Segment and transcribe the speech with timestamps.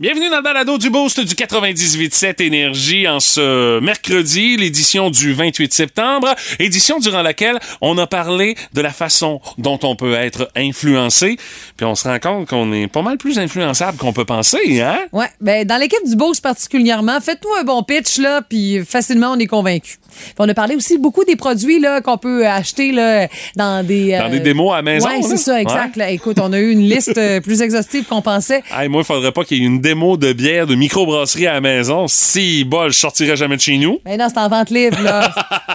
[0.00, 5.72] Bienvenue dans le balado du Boost du 98.7 Énergie en ce mercredi, l'édition du 28
[5.72, 11.36] septembre, édition durant laquelle on a parlé de la façon dont on peut être influencé,
[11.76, 15.00] puis on se rend compte qu'on est pas mal plus influençable qu'on peut penser, hein?
[15.10, 19.38] Ouais, ben dans l'équipe du Boost particulièrement, faites-nous un bon pitch là, puis facilement on
[19.40, 19.96] est convaincu.
[20.38, 23.26] on a parlé aussi beaucoup des produits là qu'on peut acheter là
[23.56, 25.08] dans des dans des démos à la maison.
[25.08, 25.96] Ouais, c'est ça, exact.
[25.96, 28.62] Là, écoute, on a eu une liste euh, plus exhaustive qu'on pensait.
[28.72, 31.54] Hey, moi, il faudrait pas qu'il y ait une démo de bière de microbrasserie à
[31.54, 32.08] la maison.
[32.08, 34.00] Si bol, je sortirais jamais de chez nous.
[34.04, 35.32] Mais non, c'est en vente libre là.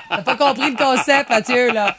[0.07, 1.97] T'as pas compris le concept, Mathieu là.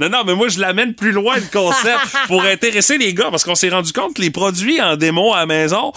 [0.00, 3.44] Non, non, mais moi, je l'amène plus loin, le concept, pour intéresser les gars, parce
[3.44, 5.92] qu'on s'est rendu compte que les produits en démo à la maison,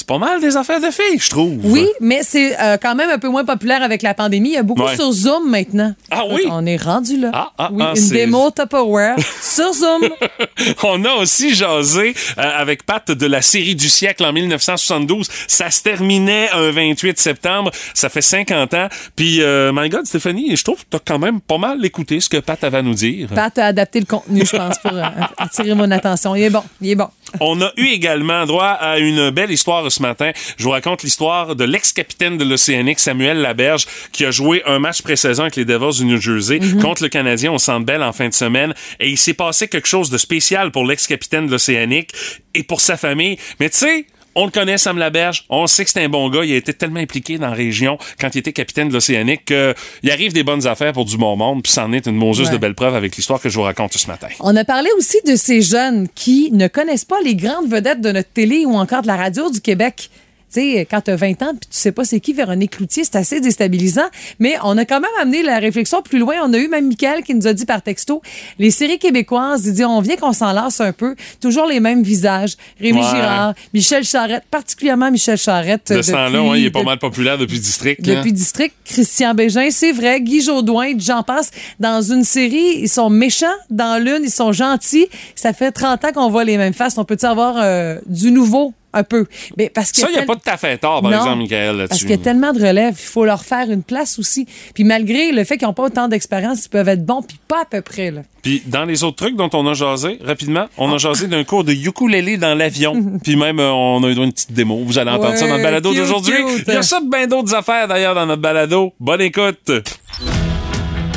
[0.00, 1.58] c'est pas mal des affaires de filles, je trouve.
[1.62, 4.48] Oui, mais c'est euh, quand même un peu moins populaire avec la pandémie.
[4.50, 4.96] Il y a beaucoup Ouais.
[4.96, 5.94] sur Zoom maintenant.
[6.10, 6.40] Ah oui?
[6.50, 7.30] On est rendu là.
[7.34, 10.02] Ah, ah, oui, ah, une démo Tupperware sur Zoom.
[10.82, 15.28] On a aussi jasé euh, avec Pat de la série du siècle en 1972.
[15.46, 17.70] Ça se terminait un 28 septembre.
[17.92, 18.88] Ça fait 50 ans.
[19.16, 22.28] Puis, euh, my God, Stéphanie, je trouve que t'as quand même pas mal écouté ce
[22.30, 23.28] que Pat avait à nous dire.
[23.34, 25.02] Pat a adapté le contenu, je pense, pour euh,
[25.36, 26.34] attirer mon attention.
[26.34, 27.08] Il est bon, il est bon.
[27.38, 30.32] On a eu également droit à une belle histoire ce matin.
[30.56, 35.02] Je vous raconte l'histoire de l'ex-capitaine de l'Océanique, Samuel Laberge, qui a joué un match
[35.02, 38.28] pré-saison avec les Devils du New Jersey contre le Canadien au Centre Bell en fin
[38.28, 38.74] de semaine.
[38.98, 42.10] Et il s'est passé quelque chose de spécial pour l'ex-capitaine de l'Océanique
[42.54, 43.38] et pour sa famille.
[43.60, 44.06] Mais tu sais,
[44.40, 45.44] on le connaît, Sam Laberge.
[45.48, 46.44] On sait que c'est un bon gars.
[46.44, 50.10] Il a été tellement impliqué dans la région quand il était capitaine de l'Océanique qu'il
[50.10, 51.62] arrive des bonnes affaires pour du bon monde.
[51.62, 52.50] Puis c'en est une Moses Ouais.
[52.52, 54.28] de belle preuve avec l'histoire que je vous raconte ce matin.
[54.40, 58.12] On a parlé aussi de ces jeunes qui ne connaissent pas les grandes vedettes de
[58.12, 60.10] notre télé ou encore de la radio du Québec.
[60.52, 63.04] Tu sais, quand tu as 20 ans puis tu sais pas c'est qui Véronique Cloutier,
[63.04, 64.08] c'est assez déstabilisant.
[64.38, 66.36] Mais on a quand même amené la réflexion plus loin.
[66.44, 68.22] On a eu même Michael qui nous a dit par texto,
[68.58, 71.14] les séries québécoises, il dit, on vient qu'on s'en lasse un peu.
[71.40, 72.56] Toujours les mêmes visages.
[72.80, 73.06] Rémi Ouais.
[73.10, 75.92] Girard, Michel Charette, particulièrement Michel Charette.
[75.92, 78.06] De ce temps-là, ouais, il est pas mal populaire depuis District.
[78.06, 78.16] là.
[78.16, 81.50] depuis District, Christian Bégin, c'est vrai, Guy Jodoin, j'en passe.
[81.78, 83.46] Dans une série, ils sont méchants.
[83.70, 85.06] Dans l'une, ils sont gentils.
[85.34, 86.98] Ça fait 30 ans qu'on voit les mêmes faces.
[86.98, 88.74] On peut-tu avoir euh, du nouveau?
[88.92, 89.26] Un peu?
[89.56, 91.66] Mais parce que Ça, il n'y a pas de fait tort, par Non, exemple, Michael,
[91.68, 92.00] Parce là-dessus.
[92.06, 94.46] qu'il y a tellement de relèves, il faut leur faire une place aussi.
[94.74, 97.62] Puis malgré le fait qu'ils n'ont pas autant d'expérience, ils peuvent être bons, puis pas
[97.62, 98.10] à peu près.
[98.10, 98.22] Là.
[98.42, 101.64] Puis dans les autres trucs dont on a jasé, rapidement, on a jasé d'un cours
[101.64, 103.18] de ukulélé dans l'avion.
[103.22, 104.82] Puis même, euh, on a eu une petite démo.
[104.84, 106.34] Vous allez entendre ça dans le balado cute, d'aujourd'hui.
[106.56, 106.64] cute.
[106.68, 108.92] Il y a ça bien d'autres affaires, d'ailleurs, dans notre balado.
[108.98, 109.70] Bonne écoute.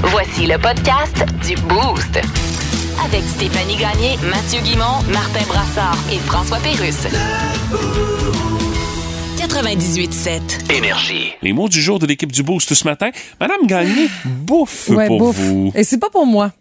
[0.04, 2.53] Voici le podcast du Boost.
[3.02, 7.08] Avec Stéphanie Gagné, Mathieu Guimont, Martin Brassard et François Pérusse.
[9.38, 10.72] 98.7.
[10.74, 11.34] Énergie.
[11.42, 13.09] Les mots du jour de l'équipe du Boost ce matin.
[13.40, 15.36] Madame Gagné, bouffe Ouais, pour bouffe.
[15.38, 15.72] vous.
[15.76, 16.52] Et c'est pas pour moi.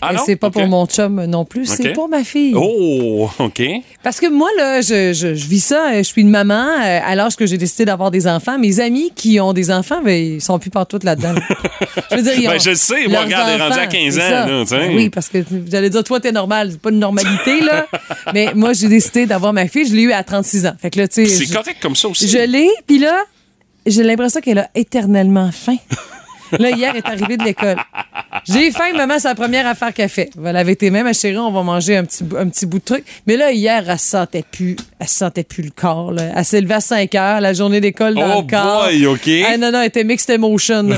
[0.00, 2.54] Ah c'est pas pour mon chum non plus, c'est pour ma fille.
[2.56, 3.62] Oh, OK.
[4.02, 5.98] Parce que moi, là, je, je, je vis ça.
[5.98, 8.58] Je suis une maman euh, à l'âge que j'ai décidé d'avoir des enfants.
[8.58, 11.34] Mes amis qui ont des enfants, ben, ils sont plus partout là-dedans.
[12.10, 13.86] je veux dire, ils Ben, ont je le sais, moi, regarde, elle est rendue à
[13.86, 14.64] 15 c'est ans, là.
[14.70, 15.38] Ben oui, parce que
[15.76, 16.68] allez dire, toi, t'es normal.
[16.72, 17.86] C'est pas une normalité, là.
[18.34, 19.86] Mais moi, j'ai décidé d'avoir ma fille.
[19.86, 20.72] Je l'ai eue à 36 ans.
[20.80, 21.26] Fait que là, tu sais.
[21.26, 22.28] C'est je- correct comme ça aussi.
[22.28, 23.22] Je l'ai, puis là,
[23.86, 25.76] j'ai l'impression qu'elle a éternellement faim.
[26.58, 27.76] Là, hier, elle est arrivée de l'école.
[28.44, 30.30] J'ai faim, maman, c'est la première affaire qu'elle fait.
[30.44, 32.78] Elle avait été même, ma chérie, on va manger un petit, bout- un petit bout
[32.78, 33.04] de truc.
[33.26, 36.22] Mais là, hier, elle sentait plus, elle sentait plus le corps, là.
[36.36, 38.84] Elle s'est levée à 5 heures, la journée d'école dans Oh le corps.
[38.86, 39.28] boy, OK.
[39.46, 40.88] Ah, non, non, elle était mixed emotion.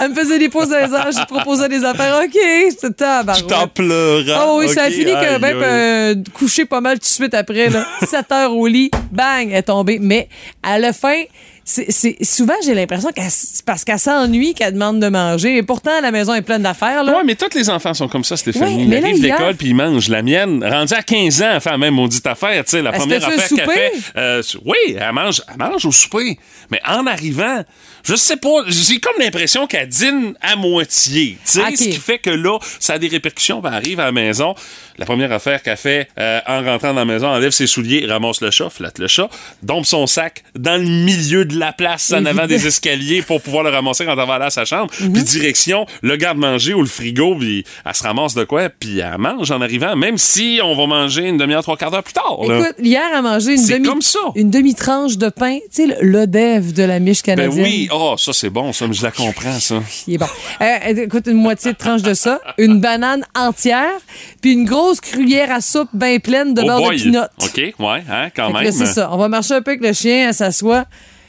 [0.00, 2.20] elle me faisait des pauses dans les heures, je lui proposais des affaires.
[2.24, 2.38] OK,
[2.70, 3.46] c'était tabarouette.
[3.46, 4.44] Tout en pleurant.
[4.46, 7.68] Oh oui, ça a fini que même euh, coucher pas mal tout de suite après,
[7.70, 7.86] là.
[8.06, 9.98] 7 heures au lit, bang, elle est tombée.
[10.00, 10.28] Mais
[10.62, 11.22] à la fin,
[11.64, 15.56] c'est souvent j'ai l'impression que c'est parce qu'elle s'ennuie qu'elle demande de manger.
[15.56, 17.04] Et pourtant, la maison est pleine d'affaires.
[17.04, 18.74] Ouais, mais tous les enfants sont comme ça, Stéphanie.
[18.76, 20.08] Ouais, Ils mais arrivent l'école puis ils mangent.
[20.08, 22.62] La mienne, rendue à 15 ans, elle fait la même maudite affaire.
[22.64, 23.92] Tu sais, la Elle première affaire qu'elle fait.
[24.16, 26.38] euh, oui, elle mange, elle mange au souper.
[26.70, 27.62] Mais en arrivant,
[28.04, 31.38] je sais pas, j'ai comme l'impression qu'elle dîne à moitié.
[31.44, 31.76] Tu sais, Ok.
[31.76, 33.62] ce qui fait que là, ça a des répercussions.
[33.66, 34.54] Elle arrive à la maison.
[34.98, 38.40] La première affaire qu'elle fait euh, en rentrant dans la maison, enlève ses souliers, ramasse
[38.42, 39.28] le chat, flatte le chat,
[39.62, 43.64] dompe son sac dans le milieu de la place en avant des escaliers pour pouvoir
[43.64, 44.90] le ramasser quand elle va aller à sa chambre.
[45.00, 45.12] Mhm.
[45.12, 49.18] Puis direction le garde-manger ou le frigo, puis elle se ramasse de quoi, puis elle
[49.18, 52.38] mange en arrivant, même si on va manger une demi-heure, trois quarts d'heure plus tard.
[52.46, 52.60] là.
[52.60, 54.18] Écoute, hier, elle a mangé une demi comme ça.
[54.34, 57.64] une demi-tranche de pain, tu sais, le- l'ODEV de la miche ben canadienne.
[57.64, 59.82] oui, oh, ça c'est bon, ça, mais je la comprends, ça.
[60.06, 60.26] Il est bon.
[60.60, 63.92] Euh, écoute, une moitié de tranche de ça, une banane entière,
[64.40, 66.96] puis une grosse cuillère à soupe bien pleine de Oh beurre boy.
[66.96, 67.22] de pinot.
[67.42, 68.72] OK, ouais, hein, quand Fait même.
[68.72, 69.08] c'est ça.
[69.12, 70.84] On va marcher un peu avec le chien, elle s'assoit.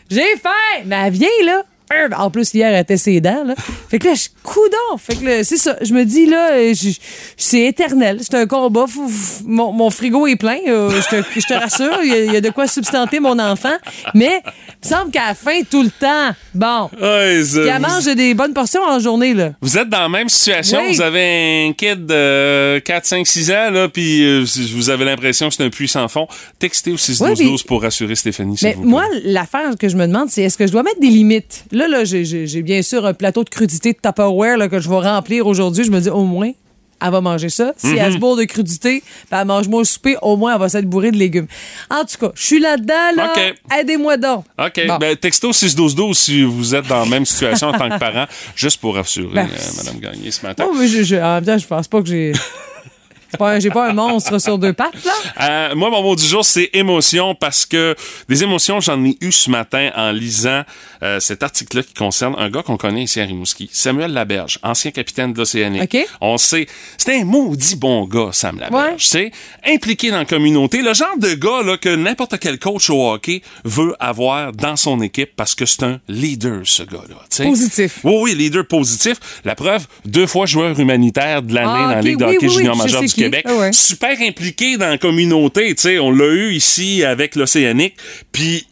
[0.10, 0.84] J'ai faim!
[0.86, 1.64] Mais elle vient, là.
[2.18, 3.44] En plus, hier, elle était ses dents.
[3.46, 3.56] Là.
[3.90, 4.98] Fait que là, je coudon.
[4.98, 5.76] Fait que là, c'est ça.
[5.82, 6.74] Je me dis, là, euh,
[7.38, 8.20] c'est éternel.
[8.22, 8.86] C'est un combat.
[9.46, 10.58] Mon, mon frigo est plein.
[10.68, 12.00] euh, je, te, je te rassure.
[12.04, 13.76] Il y, a, il y a de quoi substanter mon enfant.
[14.14, 18.06] Mais il me semble qu'à la fin, tout le temps, bon, Ouais, puis elle mange
[18.06, 19.34] des bonnes portions en journée.
[19.34, 19.52] Là.
[19.62, 20.96] Vous êtes dans la même situation, Oui.
[20.96, 25.50] vous avez un kid de 4, 5, 6 ans, là, puis euh, vous avez l'impression
[25.50, 26.28] que c'est un puits sans fond.
[26.60, 28.90] Textez au 6 12 Oui, 12 pour rassurer Stéphanie, Mais vous plaît.
[28.90, 31.66] moi, l'affaire que je me demande, c'est est-ce que je dois mettre des limites?
[31.76, 34.96] Là, là, j'ai- bien sûr un plateau de crudité de Tupperware là, que je vais
[34.96, 35.84] remplir aujourd'hui.
[35.84, 36.52] Je me dis, au moins,
[37.02, 37.74] elle va manger ça.
[37.76, 37.98] Si Mhm.
[37.98, 40.70] elle se bourre de crudité, puis elle mange moins au souper, au moins, elle va
[40.70, 41.48] s'être bourrée de légumes.
[41.90, 43.34] En tout cas, je suis là-dedans, là.
[43.78, 44.46] Aidez-moi donc.
[44.58, 44.88] OK.
[44.88, 44.98] Bon.
[45.00, 48.26] Ben, texto 6-12-12 si vous êtes dans la même situation en tant que parent,
[48.56, 50.64] juste pour rassurer Ben, euh, Mme Gagné ce matin.
[50.70, 52.32] Oh, mais je, je- en même temps, je pense pas que j'ai.
[53.36, 55.12] c'est pas J'ai pas un monstre sur deux pattes, là.
[55.42, 57.96] Euh, moi, mon mot du jour, c'est émotion parce que
[58.30, 60.64] des émotions, j'en ai eu ce matin en lisant
[61.04, 64.92] euh, cet article-là qui concerne un gars qu'on connaît ici à Rimouski, Samuel Laberge, ancien
[64.92, 65.94] capitaine de l'Océanique.
[65.94, 66.06] OK.
[66.22, 66.68] On sait,
[66.98, 68.92] c'était un maudit bon gars, Sam Laberge.
[68.92, 68.96] Ouais.
[69.00, 69.32] Sais,
[69.66, 73.42] impliqué dans la communauté, le genre de gars là, que n'importe quel coach au hockey
[73.64, 77.46] veut avoir dans son équipe parce que c'est un leader, ce gars-là.
[77.46, 78.00] Positif.
[78.04, 79.18] Oui, oui, leader positif.
[79.44, 82.48] La preuve, deux fois joueur humanitaire de l'année Ah, dans la Ligue de oui, hockey
[82.48, 83.25] oui, oui, junior majeur sais du qui.
[83.26, 83.46] Québec.
[83.48, 83.72] Ah ouais.
[83.74, 86.00] Super impliqué dans la communauté, tu sais.
[86.00, 87.96] On l'a eu ici avec l'Océanique.
[88.32, 88.68] Puis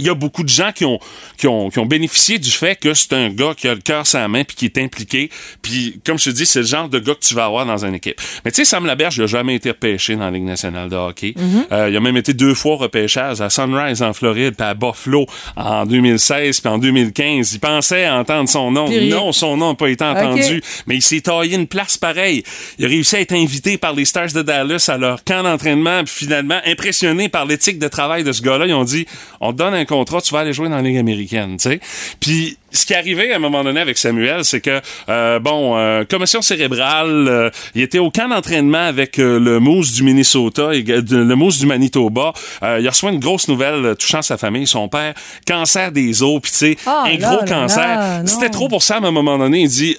[0.00, 0.98] il y a beaucoup de gens qui ont,
[1.36, 4.04] qui ont, qui ont bénéficié du fait que c'est un gars qui a le cœur
[4.14, 5.30] la main puis qui est impliqué.
[5.62, 7.84] Puis, comme je te dis, c'est le genre de gars que tu vas avoir dans
[7.84, 8.20] une équipe.
[8.44, 10.96] Mais tu sais, Sam Laberge, il a jamais été repêché dans la Ligue nationale de
[10.96, 11.34] hockey.
[11.72, 15.26] Euh, il a même été deux fois repêchage à Sunrise en Floride puis à Buffalo
[15.56, 17.52] en 2016 puis en 2015.
[17.54, 18.88] Il pensait entendre son nom.
[18.90, 20.62] Non, son nom n'a pas été entendu.
[20.86, 22.42] Mais il s'est taillé une place pareille.
[22.78, 26.04] Il a réussi à être invité par les Stars de Dallas à leur camp d'entraînement.
[26.04, 29.06] Puis finalement, impressionné par l'éthique de travail de ce gars-là, ils ont dit
[29.40, 31.56] on te donne un contrat, tu vas aller jouer dans la Ligue américaine.
[31.58, 31.80] tu sais.
[32.20, 35.76] Puis ce qui est arrivé à un moment donné avec Samuel, c'est que, euh, bon,
[35.76, 40.72] euh, commotion cérébrale, euh, il était au camp d'entraînement avec euh, le Moose du Minnesota
[40.72, 42.32] et le Moose du Manitoba.
[42.62, 45.14] Il a reçu une grosse nouvelle touchant sa famille, son père,
[45.46, 48.22] cancer des os, puis tu sais, Ah, un là, gros là, cancer.
[48.26, 49.62] C'était trop pour Sam à un moment donné.
[49.62, 49.96] Il dit,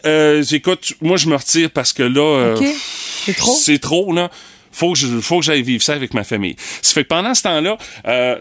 [0.56, 2.66] écoute, moi je me retire parce que là, euh, OK.
[3.26, 3.54] C'est trop?
[3.60, 4.30] c'est trop là.
[4.72, 6.56] Faut que je, faut que j'aille vivre ça avec ma famille.
[6.82, 7.78] Ça fait que pendant ce temps-là,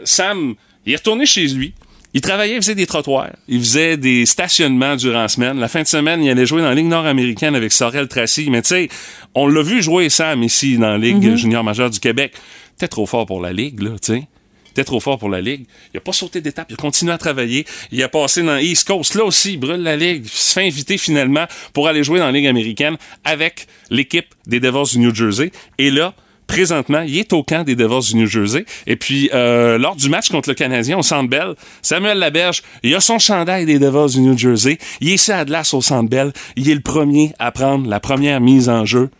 [0.04, 0.54] Sam,
[0.86, 1.72] il est retourné chez lui.
[2.12, 3.30] Il travaillait, il faisait des trottoirs.
[3.46, 5.60] Il faisait des stationnements durant la semaine.
[5.60, 8.50] La fin de semaine, il allait jouer dans la Ligue nord-américaine avec Sorel Tracy.
[8.50, 8.88] Mais tu sais,
[9.34, 12.32] on l'a vu jouer Sam ici dans la Ligue junior majeure du Québec.
[12.78, 14.26] T'es trop fort pour la Ligue, là, tu sais.
[14.74, 15.66] T'es trop fort pour la Ligue.
[15.92, 17.64] Il a pas sauté d'étape, il a continué à travailler.
[17.92, 19.14] Il a passé dans East Coast.
[19.14, 20.22] Là aussi, il brûle la Ligue.
[20.24, 24.60] Il se fait inviter finalement pour aller jouer dans la Ligue américaine avec l'équipe des
[24.60, 25.52] Devils du New Jersey.
[25.78, 26.14] Et là,
[26.50, 28.64] présentement, il est au camp des Devils du New Jersey.
[28.88, 32.92] Et puis, euh, lors du match contre le Canadien au Centre Bell, Samuel Laberge, il
[32.96, 34.78] a son chandail des Devils du New Jersey.
[35.00, 36.32] Il est ici à Atlas au Centre Bell.
[36.56, 39.10] Il est le premier à prendre la première mise en jeu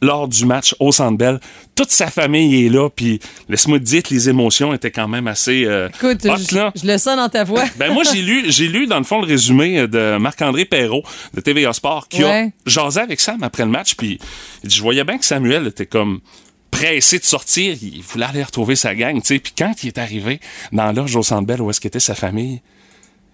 [0.00, 1.38] lors du match au Centre Bell.
[1.74, 5.26] Toute sa famille est là, puis laisse-moi te dire que les émotions étaient quand même
[5.26, 6.72] assez euh, Écoute, hot, là.
[6.74, 7.64] je le sens dans ta voix.
[7.76, 11.02] Ben moi j'ai lu j'ai lu dans le fond le résumé de Marc-André Perrault
[11.34, 14.18] de TVA Sport qui a jasé avec Sam après le match puis
[14.62, 16.20] il dit, je voyais bien que Samuel était comme
[16.70, 19.98] pressé de sortir, il voulait aller retrouver sa gang, tu sais, puis quand il est
[19.98, 20.40] arrivé
[20.72, 22.60] dans l'orge au Centre Bell où est-ce qu'était sa famille,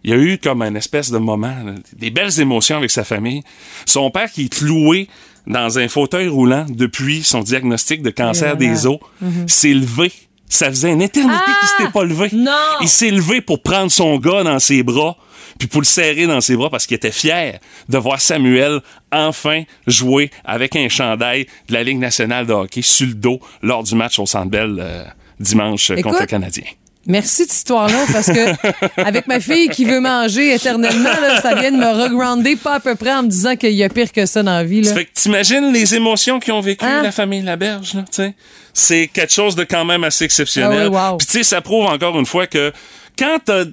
[0.05, 3.03] il y a eu comme un espèce de moment, là, des belles émotions avec sa
[3.03, 3.43] famille.
[3.87, 5.09] Son père qui est cloué
[5.49, 8.99] dans un fauteuil roulant depuis son diagnostic de cancer des os
[9.47, 10.13] s'est levé.
[10.49, 11.57] Ça faisait une éternité Ah!
[11.61, 12.29] qu'il s'était pas levé.
[12.33, 12.53] Non!
[12.81, 15.17] Il s'est levé pour prendre son gars dans ses bras,
[15.59, 19.63] puis pour le serrer dans ses bras parce qu'il était fier de voir Samuel enfin
[19.87, 23.95] jouer avec un chandail de la Ligue nationale de hockey sur le dos lors du
[23.95, 25.05] match au Centre Bell euh,
[25.41, 26.65] dimanche euh, contre le Canadien.
[27.07, 31.55] Merci de cette histoire-là, parce que avec ma fille qui veut manger éternellement, là, ça
[31.55, 34.11] vient de me regrounder pas à peu près en me disant qu'il y a pire
[34.13, 34.83] que ça dans la vie.
[34.83, 34.89] Là.
[34.89, 37.03] Ça fait que t'imagines les émotions qu'ils ont vécues, Hein?
[37.03, 38.35] la famille Laberge, là, tu sais.
[38.75, 40.79] C'est quelque chose de quand même assez exceptionnel.
[40.79, 41.17] Ah oui, wow.
[41.19, 42.73] Puis tu sais, ça prouve encore une fois que
[43.19, 43.65] quand t'as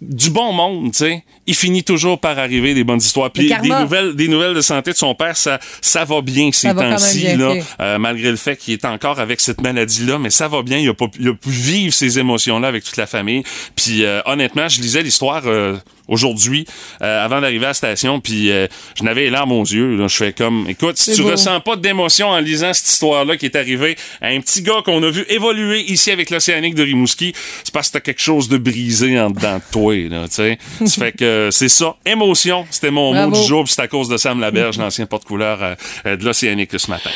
[0.00, 3.30] du bon monde, tu sais, il finit toujours par arriver des bonnes histoires.
[3.30, 6.74] Puis des nouvelles, des nouvelles de santé de son père, ça, ça va bien ces
[6.74, 10.62] temps-ci, là, euh, malgré le fait qu'il est encore avec cette maladie-là, mais ça va
[10.62, 10.78] bien.
[10.78, 13.42] Il a, pas, il a pu vivre ces émotions-là avec toute la famille.
[13.76, 15.76] Puis euh, honnêtement, je lisais l'histoire euh,
[16.08, 16.66] aujourd'hui,
[17.02, 19.96] euh, avant d'arriver à la station, puis euh, je n'avais les larmes aux yeux.
[19.96, 20.06] Là.
[20.08, 21.30] Je fais comme, écoute, si tu beau.
[21.30, 25.02] ressens pas d'émotion en lisant cette histoire-là qui est arrivée à un petit gars qu'on
[25.02, 27.32] a vu évoluer ici avec l'Océanique de Rimouski,
[27.62, 30.58] c'est parce que t'as quelque chose de brisé en dedans de toi, là, tu sais.
[30.98, 31.94] Fait que euh, c'est ça.
[32.06, 33.30] Émotion, c'était mon Bravo.
[33.30, 35.58] mot du jour, puis c'est à cause de Sam Laberge, l'ancien porte-couleur
[36.06, 37.10] euh, de l'Océanique ce matin.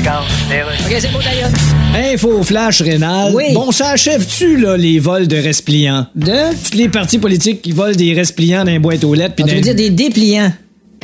[0.00, 1.50] OK, c'est beau, d'ailleurs.
[2.14, 3.32] Info flash rénal.
[3.34, 3.52] Oui.
[3.52, 6.06] Bon, ça achève-tu, là, les vols de respliants?
[6.14, 6.54] De?
[6.64, 9.34] Toutes les partis politiques qui volent des respliants dans les boîtes aux lettres.
[9.34, 10.52] puis Ah, tu veux dire des dépliants?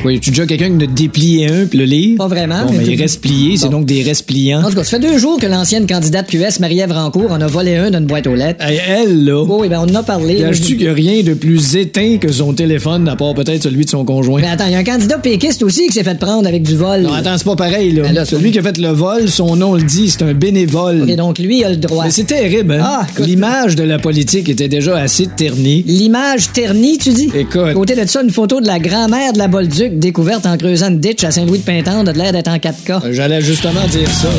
[0.03, 2.17] Oui, tu déjà quelqu'un qui de déplier un puis le lire?
[2.17, 4.63] Pas vraiment, Bon, mais il reste plié, c'est donc des respliants.
[4.63, 7.47] En tout cas, ça fait deux jours que l'ancienne candidate QS, Marie-Ève Rancourt, en a
[7.47, 8.63] volé un d'une boîte aux lettres.
[8.63, 9.43] Hey, elle, là.
[9.47, 10.35] Oh, oui, ben on en a parlé.
[10.35, 13.85] Gage-tu qu'il n'y a rien de plus éteint que son téléphone, à part peut-être celui
[13.85, 14.41] de son conjoint?
[14.41, 16.75] Mais attends, il y a un candidat péquiste aussi qui s'est fait prendre avec du
[16.75, 17.01] vol.
[17.01, 18.03] Non, attends, c'est pas pareil, là.
[18.03, 21.03] Ben là, Celui qui a fait le vol, son nom le dit, c'est un bénévole.
[21.03, 22.03] OK, donc lui a le droit.
[22.05, 22.83] Mais c'est terrible, hein?
[22.83, 23.07] Ah.
[23.19, 25.83] L'image de la politique était déjà assez ternie.
[25.87, 27.31] L'image ternie, tu dis?
[27.33, 27.73] Écoute.
[27.73, 30.99] Côté de ça, une photo de la grand-mère de la Bolduc découverte en creusant une
[30.99, 33.05] ditch à Saint-Louis-de-Pintendre a de l'air d'être en 4K.
[33.05, 34.29] Euh, J'allais justement dire ça.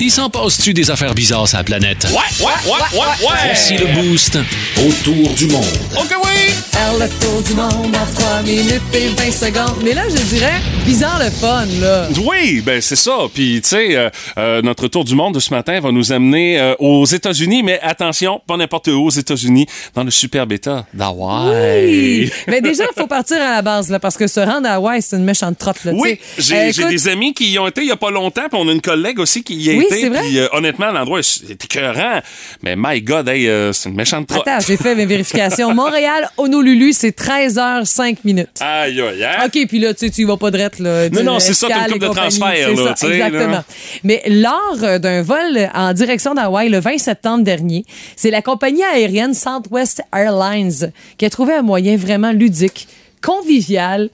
[0.00, 2.06] Il s'en passe-tu des affaires bizarres sur la planète?
[2.10, 2.98] Ouais, ouais, ouais, ouais,
[3.28, 3.36] ouais.
[3.46, 4.38] Voici le boost
[4.78, 5.64] autour du monde.
[5.96, 6.30] OK, oui.
[6.70, 9.82] Faire le tour du monde en 3 minutes et 20 secondes.
[9.84, 12.08] Mais là, je dirais, bizarre le fun, là.
[12.24, 13.12] Oui, ben c'est ça.
[13.32, 16.58] Puis tu sais, euh, euh, notre tour du monde de ce matin va nous amener
[16.58, 22.30] euh, aux États-Unis, mais attention, pas n'importe où aux États-Unis, dans le superbe État d'Hawaï.
[22.48, 25.00] Mais déjà, il faut partir à la base, là, parce que se rendre à Hawaï,
[25.02, 25.92] c'est une méchante trotte, là.
[25.92, 26.42] tu Oui, sais.
[26.42, 28.58] j'ai Euh, écoute, des amis qui y ont été il y a pas longtemps, puis
[28.60, 30.20] on a une collègue aussi qui y Oui, c'est vrai.
[30.20, 32.20] Puis euh, honnêtement, l'endroit est écœurant.
[32.62, 34.46] Mais my God, hey, euh, c'est une méchante trotte.
[34.46, 35.74] Attends, j'ai fait mes vérifications.
[35.74, 38.60] Montréal, Honolulu, c'est 13h05 minutes.
[38.60, 39.46] Aïe, aïe, aïe.
[39.46, 41.08] OK, puis là, tu tu y vas pas direct, là.
[41.10, 43.48] Non, non, c'est ça, t'as une et de transfert, là, ça, Exactement.
[43.48, 43.64] là.
[44.02, 47.84] Mais lors euh, d'un vol en direction d'Hawaï le 20 septembre dernier,
[48.16, 52.88] c'est la compagnie aérienne Southwest Airlines qui a trouvé un moyen vraiment ludique
[53.24, 54.10] convivial,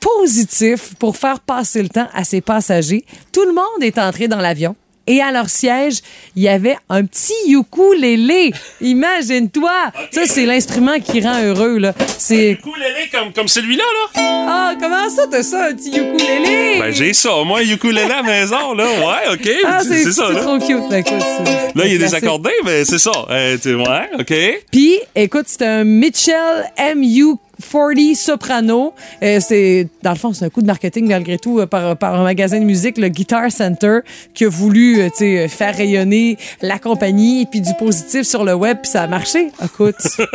[0.00, 3.04] positif pour faire passer le temps à ses passagers.
[3.32, 4.76] Tout le monde est entré dans l'avion.
[5.06, 5.98] Et à leur siège,
[6.34, 8.52] il y avait un petit ukulélé.
[8.80, 9.92] Imagine-toi!
[10.10, 11.92] Ça, c'est l'instrument qui rend heureux, là.
[12.18, 12.52] C'est...
[12.52, 14.20] Ukulélé comme, comme celui-là, là?
[14.46, 16.78] Ah, comment ça, t'as ça, un petit ukulélé?
[16.80, 17.30] Ben, j'ai ça.
[17.44, 18.84] Moi, ukulélé à la maison, là.
[18.86, 19.48] Ouais, OK.
[19.66, 20.40] Ah, c'est c'est ça, c'est là.
[20.40, 20.88] trop cute.
[20.88, 22.14] Ben, écoute, Là, il y a c'est des classique.
[22.24, 23.12] accordés, mais c'est ça.
[23.30, 24.64] Euh, ouais, OK.
[24.70, 26.64] Puis, écoute, c'est un Mitchell
[26.96, 28.94] MU 40 soprano.
[29.22, 32.14] Euh, c'est dans le fond, c'est un coup de marketing malgré tout euh, par, par
[32.14, 34.00] un magasin de musique, le Guitar Center,
[34.34, 38.78] qui a voulu, euh, faire rayonner la compagnie et puis du positif sur le web,
[38.82, 39.50] puis ça a marché.
[39.64, 40.26] Écoute, c'est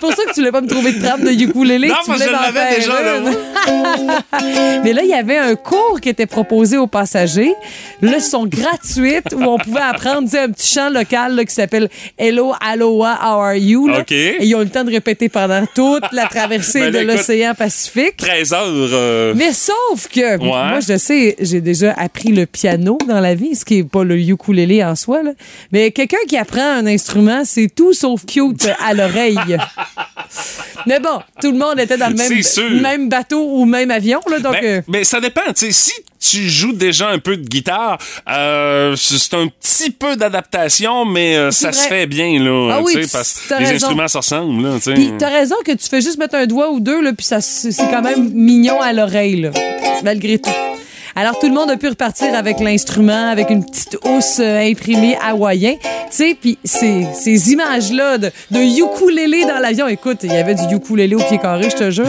[0.00, 1.88] pour ça que tu voulais pas me trouver de trappe de ukulélé.
[1.88, 4.82] Non, tu parce que je l'avais déjà, une.
[4.84, 7.54] Mais là, il y avait un cours qui était proposé aux passagers,
[8.00, 11.88] leçon gratuite où on pouvait apprendre un petit chant local là, qui s'appelle
[12.18, 13.88] Hello, Aloha, How are you?
[13.88, 14.04] là.
[14.10, 17.54] Et ils ont eu le temps de répéter pendant toute la traversée Ben, de l'océan
[17.54, 18.16] Pacifique.
[18.16, 18.60] 13 heures.
[18.66, 23.54] euh, Mais sauf que, moi, je sais, j'ai déjà appris le piano dans la vie,
[23.54, 25.32] ce qui est pas le ukulélé en soi, là.
[25.72, 29.38] Mais quelqu'un qui apprend un instrument, c'est tout sauf cute à l'oreille.
[30.86, 34.38] Mais bon, tout le monde était dans le même, même bateau ou même avion, là,
[34.38, 34.52] donc...
[34.52, 35.42] Ben, euh, ben, ça dépend.
[35.54, 37.98] Si tu joues déjà un peu de guitare,
[38.28, 42.74] euh, c'est un petit peu d'adaptation, mais euh, ça se fait bien, là.
[42.76, 43.74] Ah oui, tu parce que les raison.
[43.86, 44.74] instruments se ressemblent, là.
[44.76, 44.94] tu sais.
[44.94, 47.40] Puis t'as raison que tu fais juste mettre un doigt ou deux, là, puis ça,
[47.40, 49.50] c'est c'est quand même mignon à l'oreille, là,
[50.04, 50.50] malgré tout.
[51.16, 55.16] Alors tout le monde a pu repartir avec l'instrument, avec une petite housse euh, imprimée
[55.22, 55.74] hawaïen.
[55.80, 59.86] Tu sais, puis ces, ces images-là de, de ukulélé dans l'avion.
[59.88, 62.06] Écoute, il y avait du ukulélé au pied carré, je te jure.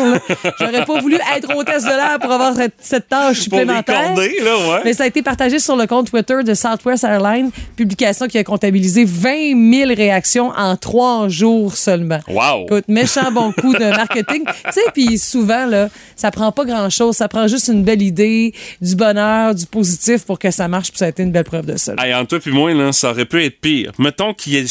[0.60, 4.08] J'aurais pas voulu être hôtesse de l'air pour avoir cette, cette tâche Pour les supplémentaire.
[4.08, 4.82] corder, là, ouais.
[4.86, 8.44] Mais ça a été partagé sur le compte Twitter de Southwest Airlines, publication qui a
[8.44, 12.20] comptabilisé 20 000 réactions en trois jours seulement.
[12.28, 12.66] Wow.
[12.66, 14.44] Écoute, méchant bon coup de marketing.
[14.66, 17.16] tu sais, puis souvent, là, ça prend pas grand-chose.
[17.18, 20.98] Ça prend juste une belle idée, du bonheur, du positif pour que ça marche, puis
[21.00, 21.94] ça a été une belle preuve de ça.
[22.00, 23.92] Hey, entre toi puis moi, là, ça aurait pu être pire.
[24.00, 24.66] Mettons qu'il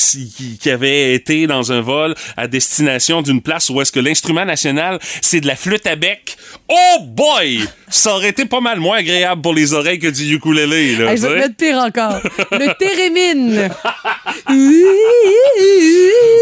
[0.60, 4.98] qu'il avait été dans un vol à destination d'une place où est-ce que l'instrument national,
[5.22, 6.36] c'est de la flûte à bec.
[6.68, 7.60] Oh boy!
[7.88, 11.12] Ça aurait été pas mal moins agréable pour les oreilles que du ukulélé, là.
[11.12, 12.20] Hey, je vais te pire encore.
[12.52, 13.68] Le térémine.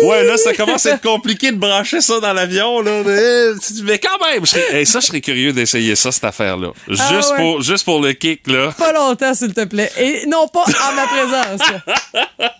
[0.04, 2.90] Ouais, là, ça commence à être compliqué de brancher ça dans l'avion, là.
[2.90, 3.54] Euh,
[3.84, 6.68] Mais quand même, je serais- hey, ça, je serais curieux d'essayer ça, cette affaire-là.
[6.88, 7.36] Juste, Ah ouais.
[7.36, 8.72] pour, juste pour le kick, là.
[8.76, 9.92] Pas longtemps, s'il te plaît.
[9.98, 11.60] Et non pas en ma présence.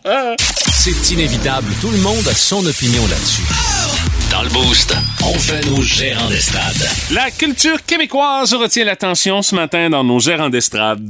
[0.73, 3.68] C'est inévitable, tout le monde a son opinion là-dessus.
[4.31, 4.95] Dans le boost,
[5.25, 6.75] on fait nos gérants d'estrade.
[7.13, 11.01] La culture québécoise retient l'attention ce matin dans nos gérants d'estrade.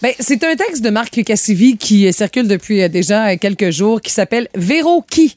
[0.00, 4.00] Ben, c'est un texte de Marc Cassivi qui circule depuis euh, déjà euh, quelques jours
[4.00, 5.36] qui s'appelle Véro qui.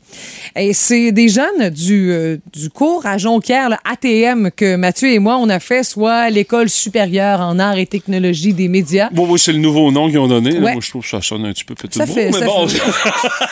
[0.56, 5.20] Et c'est des jeunes du, euh, du cours à Jonquière, le ATM, que Mathieu et
[5.20, 9.10] moi, on a fait, soit l'École supérieure en arts et technologie des médias.
[9.12, 10.52] Bon, oui, c'est le nouveau nom qu'ils ont donné.
[10.52, 10.72] là.
[10.72, 12.46] Moi, je trouve que ça sonne un petit peu petit Ça brou, fait- mais ça
[12.46, 12.68] bon.
[12.68, 12.80] fait-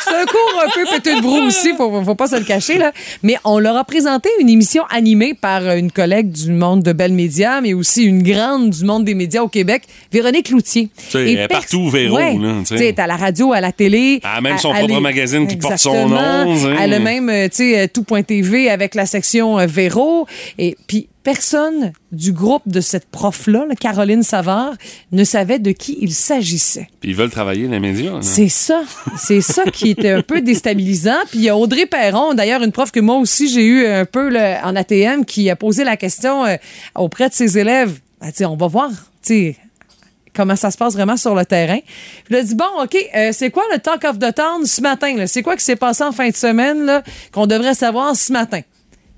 [0.03, 2.91] C'est un cours un peu peut-être brou aussi, faut, faut pas se le cacher, là.
[3.23, 7.61] Mais on leur présenté une émission animée par une collègue du monde de Bell Média,
[7.61, 10.89] mais aussi une grande du monde des médias au Québec, Véronique Loutier.
[11.15, 12.37] Et elle est partout, Véro, Ouais.
[12.37, 12.73] là, tu sais.
[12.73, 14.19] Tu sais, elle est à la radio, à la télé.
[14.23, 16.55] Elle a même son propre est- magazine qui porte son nom.
[16.79, 20.27] Elle a même, euh, tu sais, euh, tout.tv avec la section euh, Véro.
[20.57, 24.73] Et puis, personne du groupe de cette prof-là, là, Caroline Savard,
[25.11, 26.89] ne savait de qui il s'agissait.
[26.99, 28.11] Puis ils veulent travailler dans les médias.
[28.13, 28.21] là.
[28.21, 28.83] C'est ça.
[29.17, 31.19] C'est ça qui était un peu déstabilisant.
[31.29, 34.05] Puis il y a Audrey Perron, d'ailleurs, une prof que moi aussi j'ai eu un
[34.05, 36.57] peu là, en ATM, qui a posé la question euh,
[36.95, 37.99] auprès de ses élèves.
[38.21, 38.89] Elle dit, on va voir,
[39.21, 39.57] sais,
[40.33, 41.79] comment ça se passe vraiment sur le terrain.
[42.29, 45.25] Elle a dit, bon, OK, euh, c'est quoi le talk of the town ce matin?
[45.27, 48.61] C'est quoi qui s'est passé en fin de semaine qu'on devrait savoir ce matin?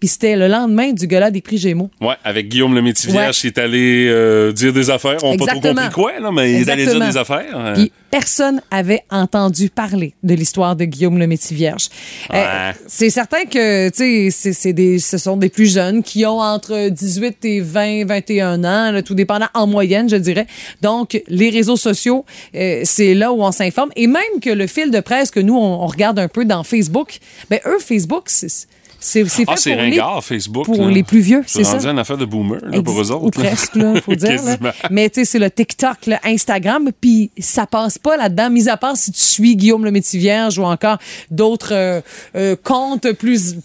[0.06, 1.90] Puis c'était le lendemain du gala des prix Gémeaux.
[2.00, 5.18] Ouais, avec Guillaume le Métivier qui est allé euh, dire des affaires.
[5.24, 5.82] On n'a pas trop Exactement.
[5.82, 7.08] compris quoi, là, mais il est allé dire Exactement.
[7.12, 7.74] des affaires.
[7.74, 11.88] Puis personne avait entendu parler de l'histoire de Guillaume le Métis-Vierge.
[12.32, 12.76] Euh, Ouais.
[12.86, 16.40] c'est certain que, tu sais, c'est- c'est des- ce sont des plus jeunes qui ont
[16.40, 20.46] entre 18 et 20, 21 ans, là, tout dépendant en moyenne, je dirais.
[20.84, 23.90] Donc, les réseaux sociaux, euh, c'est là où on s'informe.
[23.96, 26.62] Et même que le fil de presse que nous, on, on regarde un peu dans
[26.64, 27.18] Facebook,
[27.50, 28.68] ben eux, Facebook, c'est
[29.06, 30.66] c'est c'est fait Ah, c'est pour les- ringard, Facebook.
[30.66, 30.92] pour là.
[30.92, 31.74] les plus vieux, c'est ça?
[31.74, 33.26] rendu une affaire de boomer là, pour eux autres.
[33.26, 34.42] Ou presque, là, faut dire.
[34.44, 34.74] là.
[34.90, 38.78] Mais tu sais, c'est le TikTok, le Instagram, puis ça passe pas là-dedans, mis à
[38.78, 40.98] part si tu suis Guillaume le Métis-Vierge ou encore
[41.30, 42.02] d'autres euh,
[42.36, 43.56] euh, comptes plus,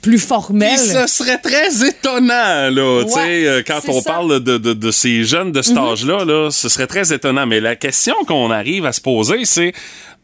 [0.00, 0.68] plus formels.
[0.70, 4.10] Puis ce serait très étonnant, là, tu sais, Ouais, euh, quand c'est on ça.
[4.12, 7.46] Parle de, de, de ces jeunes de cet âge-là, là, ce serait très étonnant.
[7.46, 9.72] Mais la question qu'on arrive à se poser, c'est,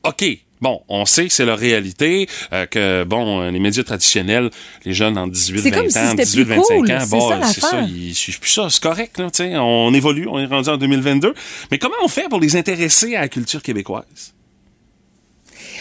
[0.04, 0.24] OK,
[0.60, 4.50] bon, on sait que c'est leur réalité, euh, que, bon, euh, les médias traditionnels,
[4.84, 6.98] les jeunes en 18, C'est 20 comme si ans, c'était 18, plus 25 cool, ans,
[7.08, 10.38] bon, c'est ça, ils suivent plus ça, c'est correct, là, tu sais, on évolue, on
[10.38, 11.34] est rendu en 2022.
[11.70, 14.34] Mais comment on fait pour les intéresser à la culture québécoise?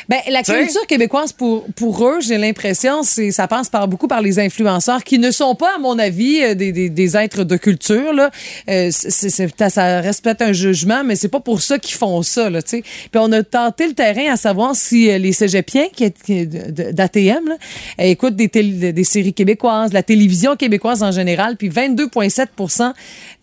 [0.10, 4.22] Ben, la culture québécoise, pour, pour eux, j'ai l'impression, c'est ça passe par beaucoup par
[4.22, 7.58] les influenceurs qui ne sont pas, à mon avis, euh, des, des, des êtres de
[7.58, 8.14] culture.
[8.14, 8.32] Là.
[8.70, 11.96] Euh, c'est- c'est- c'est- ça reste peut-être un jugement, mais c'est pas pour ça qu'ils
[11.98, 12.50] font ça.
[12.50, 12.82] Là, t'sais.
[12.84, 17.48] Puis on a tenté le terrain à savoir si euh, les cégepiens qui, qui- d'ATM
[17.50, 17.56] là,
[18.00, 22.94] euh, écoutent des, tél- des séries québécoises, la télévision québécoise en général, puis 22,7%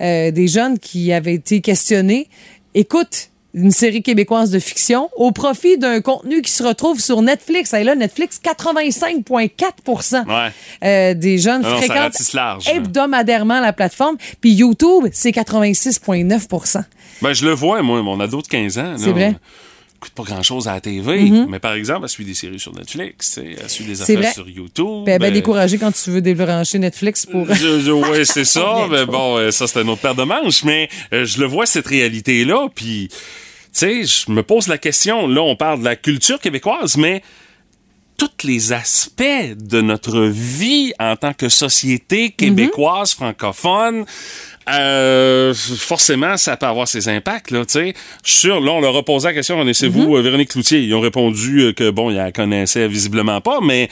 [0.01, 2.29] euh, des jeunes qui avaient été questionnés
[2.75, 7.73] écoutent une série québécoise de fiction au profit d'un contenu qui se retrouve sur Netflix.
[7.73, 10.53] Et là, Netflix, 85,4 Ouais.
[10.85, 14.17] euh, des jeunes Non, fréquentent large, hebdomadairement la plateforme.
[14.41, 16.83] Puis YouTube, c'est 86,9%
[17.23, 18.95] Ben, je le vois, moi, mon ado de 15 ans.
[18.99, 19.37] C'est vrai?
[20.15, 23.41] Pas grand-chose à la TV, mais par exemple, elle suit des séries sur Netflix, tu
[23.43, 24.33] sais, elle suit des affaires vrai.
[24.33, 25.05] sur YouTube.
[25.07, 27.47] Ben, ben découragé quand tu veux débrancher Netflix pour...
[27.53, 28.87] Je- je- ouais, c'est ça.
[28.91, 30.65] Mais bon, euh, ça, c'est une autre paire de manches.
[30.65, 32.69] Mais euh, je le vois, cette réalité-là.
[32.75, 33.17] Puis, tu
[33.73, 35.27] sais, je me pose la question.
[35.27, 37.23] Là, on parle de la culture québécoise, mais
[38.17, 39.23] tous les aspects
[39.57, 44.05] de notre vie en tant que société québécoise, francophone,
[44.69, 47.93] euh, forcément, ça peut avoir ses impacts, là, tu
[48.25, 48.49] sais.
[48.49, 50.81] Là, on leur a posé la question, connaissez-vous euh, Véronique Cloutier?
[50.81, 53.89] Ils ont répondu euh, que, bon, ils la connaissaient visiblement pas, mais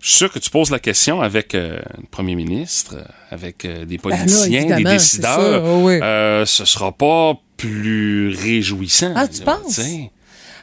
[0.00, 2.96] je suis sûr que tu poses la question avec euh, le premier ministre,
[3.30, 5.62] avec euh, des Ben là, politiciens, des décideurs.
[5.64, 6.00] oh oui.
[6.02, 9.12] euh, ce sera pas plus réjouissant.
[9.14, 9.74] Ah, tu là, penses?
[9.76, 10.10] sais.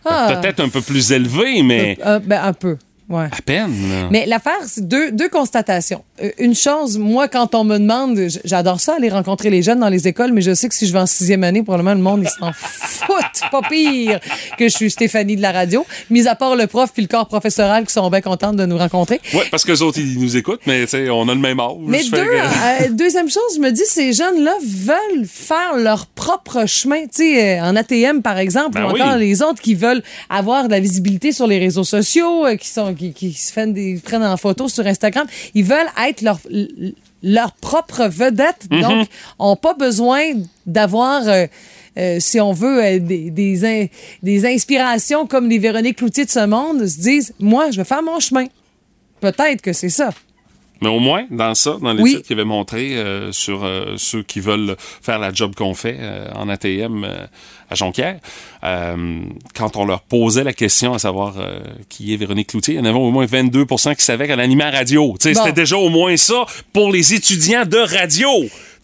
[0.05, 0.37] Ah.
[0.39, 2.77] Peut-être un peu plus élevé, mais ben, un peu,
[3.09, 3.25] ouais.
[3.25, 3.73] à peine.
[4.11, 6.03] Mais l'affaire, c'est deux, deux constatations.
[6.21, 9.89] Euh, une chose, moi, quand on me demande, j'adore ça, aller rencontrer les jeunes dans
[9.89, 12.23] les écoles, mais je sais que si je vais en sixième année, probablement le monde,
[12.23, 14.19] ils s'en foutent, pas pire
[14.57, 15.85] que je suis Stéphanie de la radio.
[16.09, 18.77] Mis à part le prof puis le corps professoral qui sont bien contents de nous
[18.77, 19.19] rencontrer.
[19.33, 21.59] Ouais, parce que les autres, ils nous écoutent, mais tu sais, on a le même
[21.59, 21.73] âge.
[21.85, 26.65] Mais deux, que- euh, deuxième chose, je me dis, ces jeunes-là veulent faire leur propre
[26.67, 27.01] chemin.
[27.03, 29.01] Tu sais, euh, en ATM, par exemple, Ben ou oui.
[29.01, 32.93] encore les autres qui veulent avoir de la visibilité sur les réseaux sociaux, qui, sont,
[32.99, 35.25] qui, qui se prennent, des, prennent en photo sur Instagram.
[35.55, 36.39] Ils veulent être leur,
[37.23, 38.67] leur propre vedette.
[38.69, 38.81] Mhm.
[38.81, 39.07] Donc,
[39.39, 40.21] ont pas besoin
[40.65, 41.27] d'avoir...
[41.27, 41.47] euh,
[41.97, 43.87] euh, si on veut, euh, des, des, in-
[44.23, 48.03] des inspirations comme les Véronique Cloutier de ce monde, se disent, moi, je vais faire
[48.03, 48.45] mon chemin.
[49.19, 50.11] Peut-être que c'est ça.
[50.81, 52.21] Mais au moins, dans ça, dans l'étude Oui.
[52.23, 56.27] qu'il avait montré euh, sur euh, ceux qui veulent faire la job qu'on fait euh,
[56.35, 57.25] en ATM euh,
[57.69, 58.19] à Jonquière,
[58.63, 59.19] euh,
[59.55, 62.81] quand on leur posait la question à savoir euh, qui est Véronique Cloutier, il y
[62.81, 65.07] en avait au moins 22% qui savaient qu'elle animait à radio.
[65.09, 65.17] Bon.
[65.19, 68.29] C'était déjà au moins ça pour les étudiants de radio.